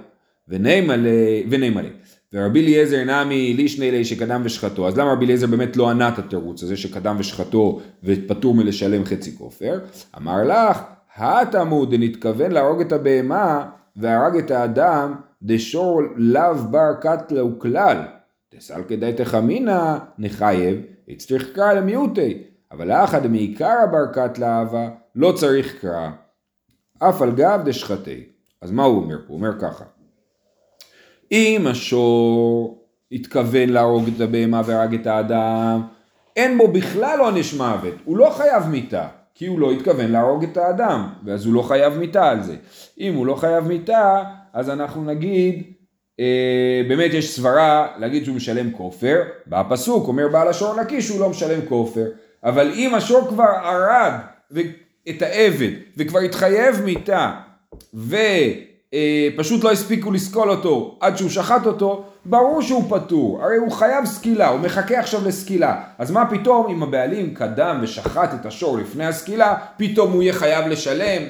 ונימה 0.47 1.81
לי. 1.81 1.89
ורבי 2.33 2.61
אליעזר 2.61 3.03
נמי 3.03 3.53
לישני 3.53 3.91
לי 3.91 4.05
שקדם 4.05 4.41
ושחטו. 4.45 4.87
אז 4.87 4.97
למה 4.97 5.11
רבי 5.11 5.25
אליעזר 5.25 5.47
באמת 5.47 5.77
לא 5.77 5.89
ענה 5.89 6.09
את 6.09 6.19
התירוץ 6.19 6.63
הזה 6.63 6.77
שקדם 6.77 7.15
ושחטו 7.19 7.81
ופטור 8.03 8.55
מלשלם 8.55 9.05
חצי 9.05 9.37
כופר? 9.37 9.79
אמר 10.17 10.43
לך, 10.43 10.77
התמו 11.15 11.85
דנתכוון 11.85 12.51
להרוג 12.51 12.81
את 12.81 12.91
הבהמה 12.91 13.65
והרג 13.97 14.37
את 14.37 14.51
האדם 14.51 15.15
דשור 15.43 16.01
לאו 16.15 16.55
בר 16.55 16.93
קטלו 17.01 17.59
כלל. 17.59 17.97
תסל 18.49 18.81
כדאי 18.87 19.13
תחמינא 19.13 19.97
נחייב, 20.17 20.81
הצטריך 21.09 21.49
קרא 21.55 21.73
למיעוטי. 21.73 22.43
אבל 22.71 22.91
האחד 22.91 23.27
מעיקר 23.27 23.75
הבר 23.83 24.05
קטלה 24.13 24.59
אהבה 24.59 24.89
לא 25.15 25.31
צריך 25.31 25.81
קרא. 25.81 26.09
אף 26.99 27.21
על 27.21 27.31
גב 27.31 27.61
דשחטי. 27.65 28.23
אז 28.61 28.71
מה 28.71 28.83
הוא 28.83 29.03
אומר 29.03 29.17
פה? 29.17 29.23
הוא 29.27 29.37
אומר 29.37 29.59
ככה. 29.59 29.85
אם 31.31 31.67
השור 31.69 32.83
התכוון 33.11 33.69
להרוג 33.69 34.03
את 34.15 34.21
הבהמה 34.21 34.61
והרג 34.65 34.93
את 34.93 35.07
האדם, 35.07 35.81
אין 36.35 36.57
בו 36.57 36.67
בכלל 36.67 37.19
עונש 37.19 37.53
מוות, 37.53 37.93
הוא 38.05 38.17
לא 38.17 38.29
חייב 38.29 38.67
מיתה, 38.67 39.07
כי 39.37 39.47
הוא 39.47 39.59
לא 39.59 39.71
התכוון 39.71 40.11
להרוג 40.11 40.43
את 40.43 40.57
האדם, 40.57 41.09
ואז 41.25 41.45
הוא 41.45 41.53
לא 41.53 41.61
חייב 41.61 41.97
מיתה 41.97 42.29
על 42.29 42.43
זה. 42.43 42.55
אם 42.99 43.13
הוא 43.13 43.25
לא 43.25 43.35
חייב 43.35 43.67
מיתה, 43.67 44.23
אז 44.53 44.69
אנחנו 44.69 45.03
נגיד, 45.03 45.63
אה, 46.19 46.81
באמת 46.87 47.13
יש 47.13 47.35
סברה 47.35 47.87
להגיד 47.97 48.23
שהוא 48.23 48.35
משלם 48.35 48.71
כופר, 48.71 49.21
בפסוק 49.47 50.07
אומר 50.07 50.27
בעל 50.27 50.47
השור 50.47 50.81
נקי 50.81 51.01
שהוא 51.01 51.19
לא 51.19 51.29
משלם 51.29 51.59
כופר, 51.69 52.05
אבל 52.43 52.71
אם 52.75 52.95
השור 52.95 53.27
כבר 53.29 53.49
הרג 53.63 54.13
את 55.09 55.21
העבד 55.21 55.71
וכבר 55.97 56.19
התחייב 56.19 56.81
מיתה, 56.85 57.31
ו... 57.93 58.15
אה, 58.93 59.27
פשוט 59.37 59.63
לא 59.63 59.71
הספיקו 59.71 60.11
לסקול 60.11 60.49
אותו 60.49 60.97
עד 60.99 61.17
שהוא 61.17 61.29
שחט 61.29 61.65
אותו, 61.65 62.05
ברור 62.25 62.61
שהוא 62.61 62.83
פטור, 62.89 63.43
הרי 63.43 63.57
הוא 63.57 63.71
חייב 63.71 64.05
סקילה, 64.05 64.49
הוא 64.49 64.59
מחכה 64.59 64.99
עכשיו 64.99 65.27
לסקילה, 65.27 65.81
אז 65.97 66.11
מה 66.11 66.29
פתאום 66.29 66.67
אם 66.71 66.83
הבעלים 66.83 67.33
קדם 67.33 67.79
ושחט 67.81 68.33
את 68.33 68.45
השור 68.45 68.77
לפני 68.77 69.05
הסקילה, 69.05 69.55
פתאום 69.77 70.11
הוא 70.11 70.23
יהיה 70.23 70.33
חייב 70.33 70.67
לשלם, 70.67 71.21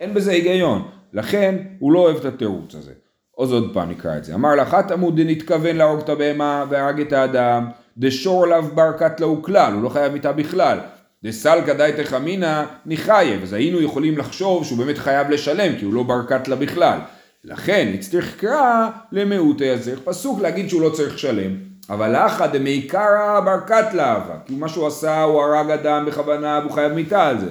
אין 0.00 0.14
בזה 0.14 0.30
היגיון, 0.32 0.82
לכן 1.12 1.56
הוא 1.78 1.92
לא 1.92 1.98
אוהב 1.98 2.16
את 2.16 2.24
התירוץ 2.24 2.74
הזה. 2.74 2.92
אז 3.40 3.52
עוד 3.52 3.70
פעם 3.74 3.90
נקרא 3.90 4.16
את 4.16 4.24
זה, 4.24 4.34
אמר 4.34 4.54
לך 4.54 4.76
תמוד 4.88 5.20
דנתכוון 5.20 5.76
להרוג 5.76 6.00
את 6.00 6.08
הבהמה 6.08 6.64
והרג 6.68 7.00
את 7.00 7.12
האדם, 7.12 7.68
דשור 7.98 8.44
עליו 8.44 8.64
בר 8.74 8.92
קטלו 8.92 9.42
כלל, 9.42 9.72
הוא 9.72 9.82
לא 9.82 9.88
חייב 9.88 10.12
מיתה 10.12 10.32
בכלל, 10.32 10.78
דסלקא 11.24 11.72
דייתך 11.72 12.14
אמינא 12.14 12.64
ניחייב, 12.86 13.42
אז 13.42 13.52
היינו 13.52 13.80
יכולים 13.80 14.18
לחשוב 14.18 14.64
שהוא 14.64 14.78
באמת 14.78 14.98
חייב 14.98 15.30
לשלם, 15.30 15.78
כי 15.78 15.84
הוא 15.84 15.94
לא 15.94 16.02
בר 16.02 16.22
קטלה 16.28 16.56
בכלל. 16.56 16.98
לכן 17.44 17.90
הצטריך 17.94 18.40
קרא 18.40 18.88
למיעוטי 19.12 19.70
אז 19.70 19.90
פסוק 20.04 20.40
להגיד 20.40 20.68
שהוא 20.68 20.82
לא 20.82 20.90
צריך 20.90 21.14
לשלם. 21.14 21.56
אבל 21.90 22.16
אחא 22.16 22.46
דמעיקרא 22.46 23.40
בר 23.40 23.60
קטלה 23.60 24.12
אהבה, 24.12 24.34
כי 24.46 24.54
מה 24.54 24.68
שהוא 24.68 24.86
עשה 24.86 25.22
הוא 25.22 25.42
הרג 25.42 25.70
אדם 25.70 26.06
בכוונה 26.06 26.60
והוא 26.62 26.72
חייב 26.72 26.92
מיתה 26.92 27.28
על 27.28 27.38
זה. 27.38 27.50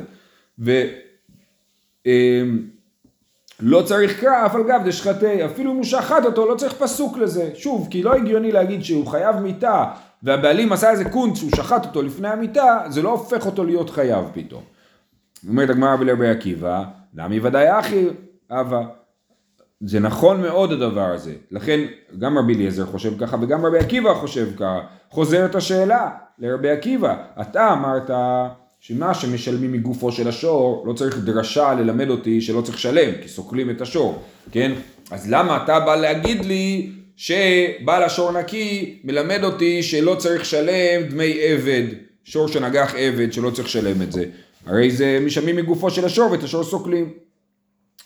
ו... 0.60 0.72
אמ, 2.06 2.60
לא 3.60 3.82
צריך 3.82 4.20
קרא 4.20 4.46
אף 4.46 4.56
על 4.56 4.64
גב 4.64 4.82
דשחטי, 4.86 5.46
אפילו 5.46 5.72
אם 5.72 5.76
הוא 5.76 5.84
שחט 5.84 6.26
אותו 6.26 6.50
לא 6.50 6.56
צריך 6.56 6.74
פסוק 6.74 7.18
לזה. 7.18 7.50
שוב, 7.54 7.88
כי 7.92 8.04
לא 8.04 8.14
הגיוני 8.14 8.52
להגיד 8.52 8.84
שהוא 8.84 9.08
חייב 9.08 9.36
מיתה 9.36 9.86
והבעלים 10.26 10.74
עשה 10.74 10.92
איזה 10.92 11.10
קונץ 11.10 11.38
שהוא 11.38 11.52
שחט 11.56 11.86
אותו 11.86 12.02
לפני 12.02 12.28
המיטה, 12.28 12.84
זה 12.90 13.02
לא 13.02 13.10
הופך 13.10 13.46
אותו 13.46 13.64
להיות 13.64 13.90
חייב 13.90 14.26
פתאום. 14.34 14.64
אומרת 15.48 15.70
הגמרא 15.70 15.96
בלרבי 15.96 16.30
עקיבא, 16.30 16.84
נמי 17.14 17.40
ודאי 17.40 17.80
אחי 17.80 18.08
אבא. 18.52 18.82
זה 19.82 20.00
נכון 20.00 20.42
מאוד 20.42 20.72
הדבר 20.72 21.12
הזה, 21.14 21.34
לכן 21.52 21.80
גם 22.20 22.38
רבי 22.38 22.54
אליעזר 22.54 22.86
חושב 22.86 23.20
ככה 23.20 23.38
וגם 23.42 23.66
רבי 23.66 23.80
עקיבא 23.80 24.14
חושב 24.14 24.48
ככה. 24.56 24.80
חוזרת 25.10 25.56
השאלה 25.56 26.10
לרבי 26.40 26.70
עקיבא, 26.70 27.16
אתה 27.42 27.74
אמרת 27.74 28.10
שמה 28.80 29.14
שמשלמים 29.14 29.72
מגופו 29.72 30.12
של 30.12 30.28
השור, 30.28 30.84
לא 30.88 30.94
צריך 30.94 31.18
דרשה 31.20 31.74
ללמד 31.74 32.10
אותי 32.10 32.42
שלא 32.42 32.62
צריך 32.62 32.78
לשלם, 32.78 33.12
כי 33.22 33.28
סוקלים 33.28 33.70
את 33.70 33.82
השור, 33.82 34.24
כן? 34.52 34.72
אז 35.12 35.32
למה 35.32 35.64
אתה 35.64 35.80
בא 35.80 35.96
להגיד 35.96 36.46
לי 36.46 36.92
שבעל 37.18 38.04
השור 38.04 38.32
נקי 38.32 39.00
מלמד 39.04 39.44
אותי 39.44 39.84
שלא 39.84 40.16
צריך 40.16 40.42
לשלם 40.42 41.04
דמי 41.10 41.40
עבד, 41.42 41.84
שור 42.24 42.48
שנגח 42.48 42.96
עבד 42.98 43.34
שלא 43.34 43.50
צריך 43.50 43.68
לשלם 43.68 44.02
את 44.02 44.12
זה. 44.12 44.26
הרי 44.66 44.92
זה 44.92 45.20
משלמים 45.22 45.56
מגופו 45.56 45.92
של 45.92 46.06
השור 46.06 46.32
ואת 46.32 46.44
השור 46.44 46.64
סוקלים. 46.64 47.14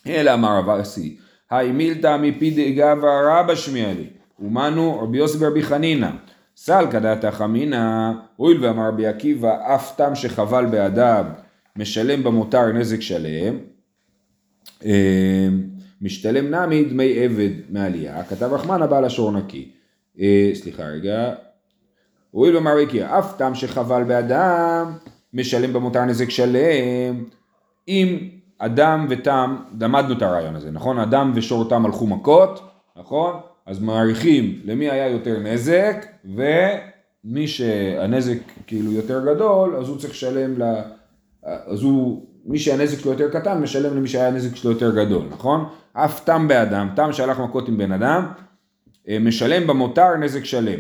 אלא 0.07 0.33
אמר 0.33 0.57
רב 0.57 0.69
אסי, 0.69 1.17
היי 1.51 1.71
מילתא 1.71 2.17
מפי 2.21 2.51
דגבה 2.51 3.21
רבא 3.25 3.55
שמיע 3.55 3.93
לי, 3.93 4.05
ומנו 4.39 4.99
רבי 5.01 5.17
יוסי 5.17 5.37
ברבי 5.37 5.63
חנינא, 5.63 6.09
סלקא 6.57 6.99
דתא 6.99 7.31
חמינא, 7.31 8.11
הואיל 8.35 8.65
ואמר 8.65 8.87
רבי 8.87 9.07
עקיבא, 9.07 9.75
אף 9.75 9.95
תם 9.97 10.15
שחבל 10.15 10.65
באדם 10.65 11.25
משלם 11.75 12.23
במותר 12.23 12.71
נזק 12.71 13.01
שלם. 13.01 13.57
משתלם 16.01 16.55
נמי 16.55 16.85
דמי 16.85 17.19
עבד 17.19 17.49
מעלייה, 17.69 18.23
כתב 18.23 18.53
רחמנה 18.53 18.88
בעל 18.88 19.05
השור 19.05 19.31
נקי. 19.31 19.71
אה, 20.19 20.51
סליחה 20.53 20.83
רגע. 20.83 21.33
הואיל 22.31 22.55
ואמר 22.55 22.75
ריקי, 22.75 23.05
אף 23.05 23.38
תם 23.38 23.55
שחבל 23.55 24.03
באדם, 24.03 24.93
משלם 25.33 25.73
במותר 25.73 26.05
נזק 26.05 26.29
שלם. 26.29 27.23
אם 27.88 28.29
אדם 28.57 29.05
ותם, 29.09 29.57
למדנו 29.81 30.13
את 30.13 30.21
הרעיון 30.21 30.55
הזה, 30.55 30.71
נכון? 30.71 30.99
אדם 30.99 31.31
ושור 31.35 31.69
תם 31.69 31.85
הלכו 31.85 32.07
מכות, 32.07 32.62
נכון? 32.95 33.39
אז 33.65 33.79
מעריכים 33.79 34.62
למי 34.65 34.89
היה 34.89 35.07
יותר 35.07 35.39
נזק, 35.39 36.05
ומי 36.25 37.47
שהנזק 37.47 38.38
כאילו 38.67 38.91
יותר 38.91 39.33
גדול, 39.33 39.75
אז 39.75 39.88
הוא 39.88 39.97
צריך 39.97 40.13
לשלם 40.13 40.62
ל... 40.62 40.63
אז 41.43 41.81
הוא 41.83 42.25
מי 42.49 42.59
שהנזק 42.59 42.99
שלו 42.99 43.12
יותר 43.12 43.39
קטן 43.39 43.62
משלם 43.62 43.97
למי 43.97 44.07
שהיה 44.07 44.27
הנזק 44.27 44.55
שלו 44.55 44.71
יותר 44.71 44.95
גדול, 44.95 45.25
נכון? 45.31 45.65
אף 45.93 46.25
תם 46.25 46.47
באדם, 46.47 46.89
תם 46.95 47.13
שהלך 47.13 47.39
מכות 47.39 47.67
עם 47.67 47.77
בן 47.77 47.91
אדם, 47.91 48.27
אה, 49.09 49.19
משלם 49.19 49.67
במותר 49.67 50.15
נזק 50.17 50.43
שלם. 50.43 50.79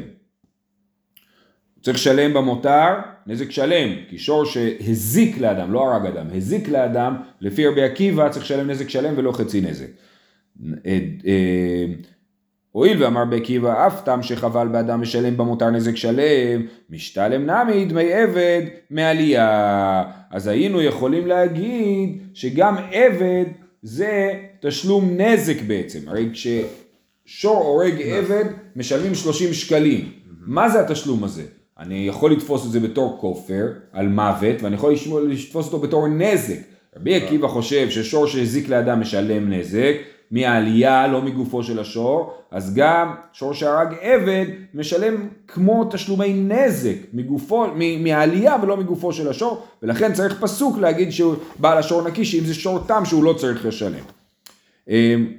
צריך 1.81 1.97
לשלם 1.97 2.33
במותר 2.33 2.87
נזק 3.27 3.51
שלם, 3.51 3.89
כי 4.09 4.17
שור 4.17 4.45
שהזיק 4.45 5.37
לאדם, 5.37 5.73
לא 5.73 5.93
הרג 5.93 6.05
אדם, 6.05 6.25
הזיק 6.35 6.69
לאדם, 6.69 7.15
לפי 7.41 7.67
רבי 7.67 7.83
עקיבא 7.83 8.29
צריך 8.29 8.45
לשלם 8.45 8.69
נזק 8.69 8.89
שלם 8.89 9.13
ולא 9.17 9.31
חצי 9.31 9.61
נזק. 9.61 9.87
אה, 10.85 10.99
אה, 11.25 11.85
הואיל 12.71 13.03
ואמר 13.03 13.25
בעקיבא 13.25 13.87
אף 13.87 14.03
תם 14.03 14.23
שחבל 14.23 14.67
באדם 14.67 15.01
משלם 15.01 15.37
במותר 15.37 15.69
נזק 15.69 15.95
שלם, 15.95 16.65
משתלם 16.89 17.49
נמי 17.49 17.85
דמי 17.85 18.13
עבד 18.13 18.61
מעלייה. 18.91 20.18
אז 20.31 20.47
היינו 20.47 20.81
יכולים 20.81 21.27
להגיד 21.27 22.17
שגם 22.33 22.75
עבד 22.91 23.45
זה 23.81 24.33
תשלום 24.61 25.09
נזק 25.17 25.61
בעצם. 25.61 25.99
הרי 26.07 26.29
כששור 26.33 27.57
הורג 27.57 28.01
עבד 28.01 28.45
משלמים 28.75 29.15
30 29.15 29.53
שקלים. 29.53 30.11
מה 30.45 30.69
זה 30.69 30.79
התשלום 30.79 31.23
הזה? 31.23 31.43
אני 31.79 32.07
יכול 32.07 32.31
לתפוס 32.31 32.65
את 32.65 32.71
זה 32.71 32.79
בתור 32.79 33.17
כופר 33.21 33.67
על 33.91 34.07
מוות 34.07 34.61
ואני 34.61 34.75
יכול 34.75 34.95
לתפוס 35.29 35.65
אותו 35.65 35.79
בתור 35.79 36.07
נזק. 36.07 36.59
רבי 36.95 37.15
עקיבא 37.15 37.47
חושב 37.47 37.89
ששור 37.89 38.27
שהזיק 38.27 38.69
לאדם 38.69 38.99
משלם 39.01 39.53
נזק 39.53 39.95
מהעלייה, 40.31 41.07
לא 41.07 41.21
מגופו 41.21 41.63
של 41.63 41.79
השור, 41.79 42.33
אז 42.51 42.75
גם 42.75 43.15
שור 43.33 43.53
שהרג 43.53 43.95
עבד 44.01 44.45
משלם 44.73 45.27
כמו 45.47 45.85
תשלומי 45.91 46.33
נזק 46.33 46.95
מגופו, 47.13 47.67
מהעלייה 47.99 48.55
ולא 48.61 48.77
מגופו 48.77 49.13
של 49.13 49.29
השור, 49.29 49.65
ולכן 49.83 50.13
צריך 50.13 50.41
פסוק 50.41 50.77
להגיד 50.77 51.11
שהוא 51.11 51.35
בעל 51.59 51.77
השור 51.77 52.07
נקי, 52.07 52.25
שאם 52.25 52.43
זה 52.43 52.53
שור 52.53 52.79
תם 52.87 53.05
שהוא 53.05 53.23
לא 53.23 53.33
צריך 53.33 53.65
לשלם. 53.65 54.03
אמ, 54.87 55.33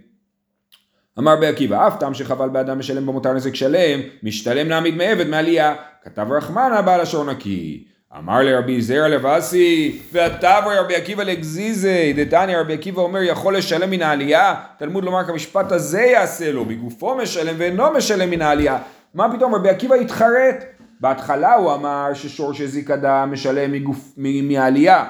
אמר 1.19 1.37
בעקיבא, 1.37 1.87
אף 1.87 1.97
תם 2.01 2.15
שחבל 2.15 2.49
באדם 2.49 2.79
משלם 2.79 3.07
במותר 3.07 3.33
נזק 3.33 3.55
שלם, 3.55 4.01
משתלם 4.23 4.69
להעמיד 4.69 4.95
מעבד 4.95 5.29
מעלייה. 5.29 5.75
כתב 6.03 6.27
רחמנה 6.31 6.83
בעל 6.83 7.01
השור 7.01 7.25
נקי. 7.25 7.85
אמר 8.19 8.43
לרבי 8.43 8.83
זרע 8.83 9.09
לבאסי, 9.09 9.99
ועתבר 10.13 10.81
רבי 10.81 10.95
עקיבא 10.95 11.23
לגזיזי, 11.23 12.13
דתניא 12.13 12.59
רבי 12.59 12.75
עקיבא 12.75 13.03
אומר 13.03 13.23
יכול 13.23 13.57
לשלם 13.57 13.91
מן 13.91 14.03
העלייה, 14.03 14.55
תלמוד 14.79 15.05
לומר 15.05 15.25
כמשפט 15.25 15.73
הזה 15.73 16.01
יעשה 16.01 16.53
לו, 16.53 16.65
מגופו 16.65 17.15
משלם 17.17 17.55
ואינו 17.59 17.85
משלם 17.97 18.31
מן 18.31 18.43
העלייה. 18.43 18.79
מה 19.15 19.37
פתאום 19.37 19.55
רבי 19.55 19.69
עקיבא 19.69 19.95
התחרט? 19.95 20.65
בהתחלה 21.01 21.55
הוא 21.55 21.75
אמר 21.75 22.11
ששור 22.15 22.53
שהזיק 22.55 22.91
אדם 22.91 23.33
משלם 23.33 23.73
מגוף, 23.73 24.13
מ- 24.17 24.49
מהעלייה, 24.49 25.05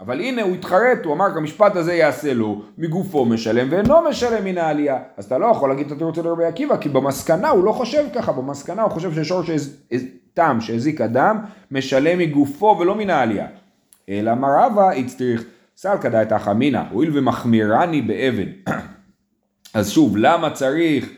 אבל 0.00 0.20
הנה 0.20 0.42
הוא 0.42 0.54
התחרט, 0.54 1.04
הוא 1.04 1.14
אמר 1.14 1.34
כמשפט 1.34 1.76
הזה 1.76 1.94
יעשה 1.94 2.34
לו, 2.34 2.62
מגופו 2.78 3.24
משלם 3.24 3.68
ואינו 3.70 4.02
משלם 4.10 4.44
מן 4.44 4.58
העלייה. 4.58 4.98
אז 5.16 5.24
אתה 5.24 5.38
לא 5.38 5.46
יכול 5.46 5.68
להגיד 5.68 5.86
את 5.86 5.92
התירוץ 5.92 6.16
של 6.16 6.28
רבי 6.28 6.44
עקיבא, 6.44 6.76
כי 6.76 6.88
במסקנה 6.88 7.48
הוא 7.48 7.64
לא 7.64 7.72
חושב 7.72 8.04
ככה, 8.14 8.32
במסקנה 8.32 8.82
הוא 8.82 8.90
חושב 8.90 9.14
ששור 9.14 9.42
תם 10.34 10.58
שהזיק 10.60 11.00
אדם, 11.00 11.38
משלם 11.70 12.18
מגופו 12.18 12.76
ולא 12.80 12.94
מן 12.94 13.10
העלייה. 13.10 13.46
אלא 14.08 14.34
מר 14.34 14.48
רבא 14.58 14.90
הצטריך 14.90 15.44
סלקא 15.76 16.08
דאתא 16.08 16.38
חמינא, 16.38 16.82
הואיל 16.90 17.10
ומחמירני 17.14 18.02
בעבד. 18.02 18.46
אז 19.74 19.90
שוב, 19.90 20.16
למה 20.16 20.50
צריך 20.50 21.10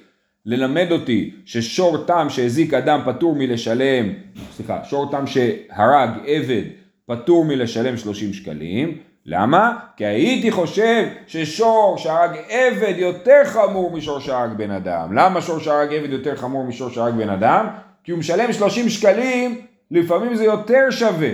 ללמד 0.47 0.87
אותי 0.91 1.35
ששור 1.45 2.05
תם 2.07 2.27
שהזיק 2.31 2.75
אדם 2.75 3.01
פטור 3.07 3.35
מלשלם, 3.35 4.07
סליחה, 4.53 4.85
שור 4.85 5.11
תם 5.11 5.27
שהרג 5.27 6.11
עבד 6.27 6.63
פטור 7.07 7.45
מלשלם 7.45 7.97
30 7.97 8.33
שקלים, 8.33 8.99
למה? 9.27 9.79
כי 9.97 10.05
הייתי 10.05 10.51
חושב 10.51 11.07
ששור 11.27 11.95
שהרג 11.99 12.31
עבד 12.49 12.95
יותר 12.97 13.41
חמור 13.45 13.91
משור 13.91 14.21
שהרג 14.21 14.51
בן 14.57 14.71
אדם. 14.71 15.13
למה 15.13 15.43
שור 15.43 15.59
שהרג 15.59 15.95
עבד 15.95 16.13
יותר 16.13 16.37
חמור 16.37 16.65
משור 16.65 16.91
שהרג 16.91 17.15
בן 17.15 17.29
אדם? 17.31 17.67
כי 18.05 18.13
הוא 18.13 18.19
משלם 18.19 18.53
30 18.53 18.89
שקלים, 18.89 19.61
לפעמים 19.91 20.35
זה 20.35 20.45
יותר 20.45 20.91
שווה 20.91 21.31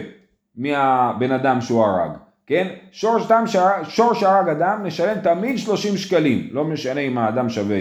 מהבן 0.57 1.33
אדם 1.33 1.61
שהוא 1.61 1.85
הרג. 1.85 2.11
כן? 2.47 2.69
שור, 2.93 3.19
שתם 3.19 3.45
שהרג, 3.47 3.85
שור 3.89 4.15
שהרג 4.15 4.49
אדם 4.49 4.87
משלם 4.87 5.21
תמיד 5.21 5.59
30 5.59 5.97
שקלים, 5.97 6.49
לא 6.53 6.65
משנה 6.65 7.01
אם 7.01 7.19
האדם 7.19 7.49
שווה, 7.49 7.79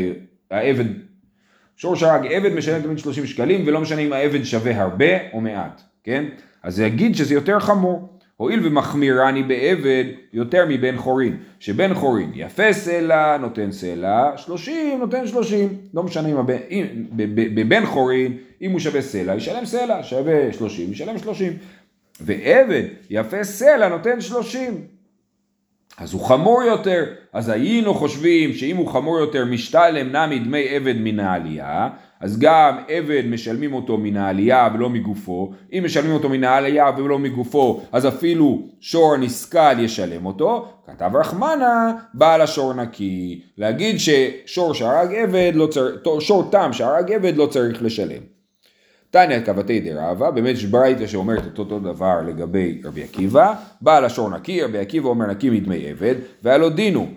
העבד, 0.52 0.86
שור 1.75 1.95
שהרג 1.95 2.28
עבד 2.32 2.54
משלם 2.54 2.82
תמיד 2.82 2.99
30 2.99 3.25
שקלים 3.25 3.67
ולא 3.67 3.82
משנה 3.82 4.02
אם 4.02 4.13
העבד 4.13 4.43
שווה 4.43 4.82
הרבה 4.82 5.32
או 5.34 5.41
מעט, 5.41 5.82
כן? 6.04 6.25
אז 6.63 6.75
זה 6.75 6.86
יגיד 6.86 7.15
שזה 7.15 7.34
יותר 7.34 7.60
חמור. 7.60 8.18
הואיל 8.39 8.67
ומחמירני 8.67 9.43
בעבד 9.43 10.04
יותר 10.34 10.65
מבן 10.69 10.97
חורין, 10.97 11.38
שבן 11.60 11.93
חורין 11.93 12.32
יפה 12.36 12.73
סלע 12.73 13.38
נותן 13.38 13.71
סלע, 13.71 14.38
30 14.38 14.99
נותן 14.99 15.28
30, 15.28 15.78
לא 15.93 16.04
משנה 16.04 16.30
אם 16.30 16.38
אם, 16.69 16.86
בבן 17.56 17.86
חורין, 17.86 18.38
אם 18.62 18.71
הוא 18.71 18.80
שווה 18.80 19.02
סלע, 19.02 19.36
ישלם 19.36 19.65
סלע, 19.65 20.04
שווה 20.04 20.54
30, 20.54 20.91
ישלם 20.91 21.17
30, 21.17 21.54
ועבד 22.21 22.84
יפה 23.10 23.43
סלע 23.43 23.89
נותן 23.89 24.21
30, 24.21 24.82
אז 25.97 26.13
הוא 26.13 26.21
חמור 26.21 26.63
יותר, 26.63 27.04
אז 27.34 27.49
היינו 27.49 27.93
חושבים 27.93 28.54
שאם 28.54 28.78
הוא 28.78 28.88
חמור 28.88 29.19
יותר 29.19 29.45
משתלם 29.45 30.15
נמי 30.15 30.39
דמי 30.39 30.69
עבד 30.69 30.95
מן 30.97 31.19
העלייה, 31.19 31.89
אז 32.19 32.39
גם 32.39 32.78
עבד 32.88 33.23
משלמים 33.25 33.73
אותו 33.73 33.97
מן 33.97 34.17
העלייה 34.17 34.69
ולא 34.73 34.89
מגופו, 34.89 35.52
אם 35.73 35.82
משלמים 35.86 36.12
אותו 36.12 36.30
מן 36.30 36.43
העלייה 36.43 36.91
ולא 36.97 37.19
מגופו, 37.19 37.82
אז 37.91 38.08
אפילו 38.08 38.62
שור 38.80 39.17
נסכל 39.17 39.80
ישלם 39.80 40.25
אותו, 40.25 40.67
כתב 40.88 41.12
רחמנה, 41.15 41.93
בעל 42.13 42.41
השור 42.41 42.73
נקי, 42.73 43.41
להגיד 43.58 43.95
ששור 43.99 44.73
שהרג 44.73 45.15
עבד, 45.15 45.52
לא 45.56 45.67
צריך, 45.67 45.95
שור 46.19 46.52
תם 46.52 46.69
שהרג 46.73 47.12
עבד 47.12 47.38
לא 47.38 47.45
צריך 47.45 47.84
לשלם. 47.84 48.38
תניא 49.12 49.39
כבתי 49.39 49.80
דרבה, 49.80 50.32
באמת 50.32 50.56
יש 50.56 50.65
ברייתא 50.65 51.08
שאומרת 51.08 51.48
את 51.54 51.60
אותו 51.60 51.80
דבר 51.80 52.22
לגבי 52.28 52.82
רבי 52.84 53.04
עקיבא, 53.04 53.54
בעל 53.82 54.06
השור 54.06 54.30
נקי, 54.30 54.63
רבי 54.63 54.78
עקיבא 54.78 55.10
אומר 55.10 55.26
נקי 55.26 55.50
מדמי 55.50 55.89
עבד, 55.89 56.15
והיה 56.43 56.58
לו 56.58 56.69
דינו. 56.69 57.08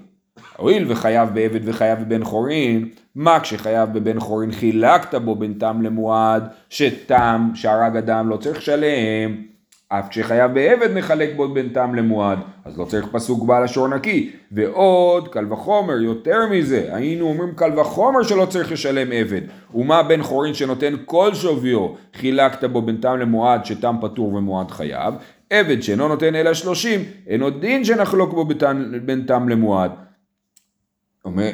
הואיל 0.56 0.84
וחייב 0.88 1.28
בעבד 1.34 1.60
וחייב 1.64 1.98
בבן 1.98 2.24
חורין, 2.24 2.88
מה 3.14 3.40
כשחייב 3.40 3.92
בבן 3.92 4.20
חורין 4.20 4.52
חילקת 4.52 5.14
בו 5.14 5.34
בין 5.36 5.54
תם 5.58 5.82
למועד, 5.82 6.48
שתם 6.70 7.50
שהרג 7.54 7.96
אדם 7.96 8.28
לא 8.28 8.36
צריך 8.36 8.58
לשלם, 8.58 9.51
אף 9.98 10.08
כשחייב 10.08 10.54
בעבד 10.54 10.94
מחלק 10.94 11.30
בו 11.36 11.48
בין 11.48 11.68
תם 11.68 11.94
למועד, 11.94 12.38
אז 12.64 12.78
לא 12.78 12.84
צריך 12.84 13.06
פסוק 13.12 13.44
בעל 13.44 13.64
השור 13.64 13.88
נקי. 13.88 14.30
ועוד, 14.52 15.28
קל 15.28 15.52
וחומר, 15.52 16.00
יותר 16.00 16.38
מזה, 16.50 16.88
היינו 16.92 17.26
אומרים 17.28 17.54
קל 17.54 17.78
וחומר 17.78 18.22
שלא 18.22 18.46
צריך 18.46 18.72
לשלם 18.72 19.12
עבד. 19.12 19.40
ומה 19.74 20.02
בן 20.02 20.22
חורין 20.22 20.54
שנותן 20.54 20.94
כל 21.04 21.34
שוויו, 21.34 21.88
חילקת 22.14 22.64
בו 22.64 22.82
בין 22.82 22.96
תם 22.96 23.18
למועד, 23.18 23.64
שתם 23.64 23.96
פטור 24.00 24.34
ומועד 24.34 24.70
חייב. 24.70 25.14
עבד 25.50 25.82
שאינו 25.82 26.08
נותן 26.08 26.34
אלא 26.34 26.54
שלושים, 26.54 27.04
אינו 27.26 27.50
דין 27.50 27.84
שנחלוק 27.84 28.32
בו 28.32 28.44
בין 29.04 29.24
תם 29.26 29.48
למועד. 29.48 29.90
אומר, 31.24 31.50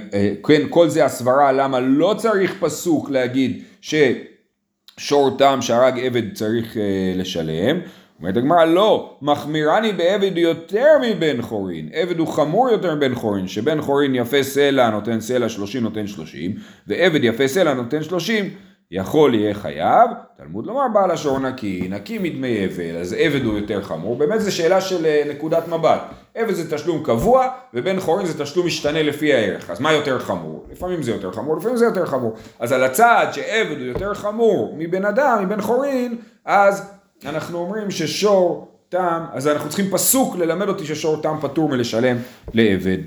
כן, 0.46 0.62
כל 0.70 0.88
זה 0.88 1.04
הסברה 1.04 1.52
למה 1.52 1.80
לא 1.80 2.14
צריך 2.18 2.54
פסוק 2.60 3.10
להגיד 3.10 3.62
ששור 3.80 5.36
תם 5.38 5.58
שהרג 5.60 6.00
עבד 6.00 6.34
צריך 6.34 6.76
לשלם. 7.16 7.80
אומרת 8.20 8.36
הגמרא 8.36 8.64
לא, 8.64 9.16
מחמירני 9.22 9.92
בעבד 9.92 10.38
יותר 10.38 10.96
מבן 11.02 11.42
חורין, 11.42 11.88
עבד 11.92 12.18
הוא 12.18 12.28
חמור 12.28 12.70
יותר 12.70 12.94
מבן 12.94 13.14
חורין, 13.14 13.48
שבן 13.48 13.80
חורין 13.80 14.14
יפה 14.14 14.42
סלע 14.42 14.90
נותן 14.90 15.20
סלע 15.20 15.48
שלושים 15.48 15.82
נותן 15.82 16.06
שלושים, 16.06 16.54
ועבד 16.86 17.24
יפה 17.24 17.48
סלע 17.48 17.74
נותן 17.74 18.02
שלושים, 18.02 18.50
יכול 18.90 19.34
יהיה 19.34 19.54
חייב, 19.54 20.10
תלמוד 20.36 20.66
לומר 20.66 20.88
בעל 20.92 21.10
השור 21.10 21.38
נקי, 21.38 21.86
נקי 21.90 22.18
מדמי 22.18 22.64
עבד, 22.64 22.94
אז 23.00 23.12
עבד 23.18 23.44
הוא 23.44 23.58
יותר 23.58 23.82
חמור, 23.82 24.16
באמת 24.16 24.40
זו 24.40 24.56
שאלה 24.56 24.80
של 24.80 25.06
נקודת 25.30 25.68
מבט, 25.68 26.00
עבד 26.34 26.52
זה 26.52 26.76
תשלום 26.76 27.02
קבוע, 27.04 27.48
ובן 27.74 28.00
חורין 28.00 28.26
זה 28.26 28.44
תשלום 28.44 28.66
משתנה 28.66 29.02
לפי 29.02 29.34
הערך, 29.34 29.70
אז 29.70 29.80
מה 29.80 29.92
יותר 29.92 30.18
חמור? 30.18 30.66
לפעמים 30.72 31.02
זה 31.02 31.10
יותר 31.10 31.32
חמור, 31.32 31.56
לפעמים 31.56 31.76
זה 31.76 31.84
יותר 31.84 32.06
חמור, 32.06 32.34
אז 32.58 32.72
על 32.72 32.84
הצעד 32.84 33.32
שעבד 33.32 33.78
הוא 33.78 33.86
יותר 33.86 34.14
חמור 34.14 34.74
מבן 34.78 35.04
אדם, 35.04 35.44
מבן 35.44 35.60
חורין, 35.60 36.16
אז 36.44 36.97
אנחנו 37.24 37.58
אומרים 37.58 37.90
ששור 37.90 38.68
תם, 38.88 39.24
אז 39.32 39.48
אנחנו 39.48 39.68
צריכים 39.68 39.90
פסוק 39.90 40.36
ללמד 40.36 40.68
אותי 40.68 40.86
ששור 40.86 41.22
תם 41.22 41.36
פטור 41.40 41.68
מלשלם 41.68 42.16
לעבד. 42.54 42.98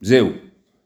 זהו, 0.00 0.28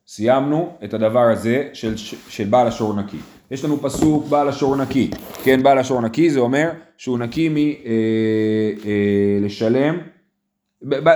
סיימנו 0.06 0.72
את 0.84 0.94
הדבר 0.94 1.30
הזה 1.30 1.68
של, 1.72 1.96
של 2.28 2.44
בעל 2.44 2.66
השור 2.66 2.94
נקי. 2.96 3.16
יש 3.50 3.64
לנו 3.64 3.82
פסוק 3.82 4.26
בעל 4.26 4.48
השור 4.48 4.76
נקי, 4.76 5.10
כן 5.44 5.62
בעל 5.62 5.78
השור 5.78 6.00
נקי 6.00 6.30
זה 6.30 6.40
אומר 6.40 6.70
שהוא 6.96 7.18
נקי 7.18 7.74
מלשלם, 9.40 9.98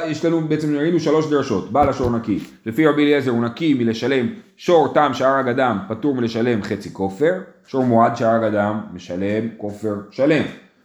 יש 0.06 0.24
לנו 0.24 0.48
בעצם 0.48 0.76
ראינו 0.76 1.00
שלוש 1.00 1.30
דרשות, 1.30 1.72
בעל 1.72 1.88
השור 1.88 2.10
נקי, 2.10 2.38
לפי 2.66 2.86
רבי 2.86 3.02
אליעזר 3.02 3.30
הוא 3.30 3.44
נקי 3.44 3.74
מלשלם 3.74 4.26
שור 4.56 4.94
תם 4.94 5.10
שהרג 5.14 5.48
אדם 5.48 5.78
פטור 5.88 6.14
מלשלם 6.14 6.62
חצי 6.62 6.94
כופר, 6.94 7.32
שור 7.66 7.84
מועד 7.84 8.16
שהרג 8.16 8.42
אדם 8.42 8.80
משלם 8.92 9.48
כופר 9.56 9.94
שלם. 10.10 10.42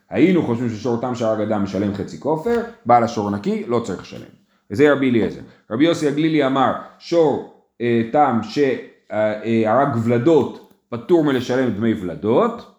היינו 0.09 0.43
חושבים 0.43 0.69
ששור 0.69 1.01
תם 1.01 1.15
שהרג 1.15 1.41
אדם 1.41 1.63
משלם 1.63 1.93
חצי 1.93 2.19
כופר, 2.19 2.61
בעל 2.85 3.03
השור 3.03 3.29
נקי 3.29 3.63
לא 3.67 3.79
צריך 3.79 4.01
לשלם. 4.01 4.43
וזה 4.71 4.91
רבי 4.91 5.09
אליעזר. 5.09 5.41
רבי 5.71 5.85
יוסי 5.85 6.07
הגלילי 6.07 6.45
אמר 6.45 6.73
שור 6.99 7.53
אה, 7.81 8.01
תם 8.11 8.39
שהרג 8.43 9.89
ולדות 10.03 10.73
פטור 10.89 11.23
מלשלם 11.23 11.69
דמי 11.69 11.93
ולדות, 11.93 12.72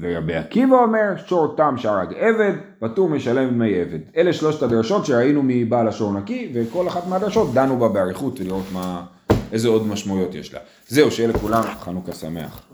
ורבי 0.00 0.34
עקיבא 0.34 0.76
אומר 0.76 1.12
שור 1.26 1.54
תם 1.56 1.74
שהרג 1.78 2.14
עבד 2.14 2.52
פטור 2.78 3.08
משלם 3.08 3.50
דמי 3.50 3.74
עבד. 3.80 3.98
אלה 4.16 4.32
שלושת 4.32 4.62
הדרשות 4.62 5.06
שראינו 5.06 5.40
מבעל 5.44 5.88
השור 5.88 6.12
נקי 6.12 6.52
וכל 6.54 6.88
אחת 6.88 7.06
מהדרשות 7.06 7.54
דנו 7.54 7.78
בה 7.78 7.88
באריכות 7.88 8.40
ולראות 8.40 8.64
מה, 8.72 9.04
איזה 9.52 9.68
עוד 9.68 9.86
משמעויות 9.86 10.34
יש 10.34 10.54
לה. 10.54 10.60
זהו, 10.88 11.10
שיהיה 11.10 11.28
לכולם 11.28 11.62
חנוכה 11.80 12.12
שמח. 12.12 12.71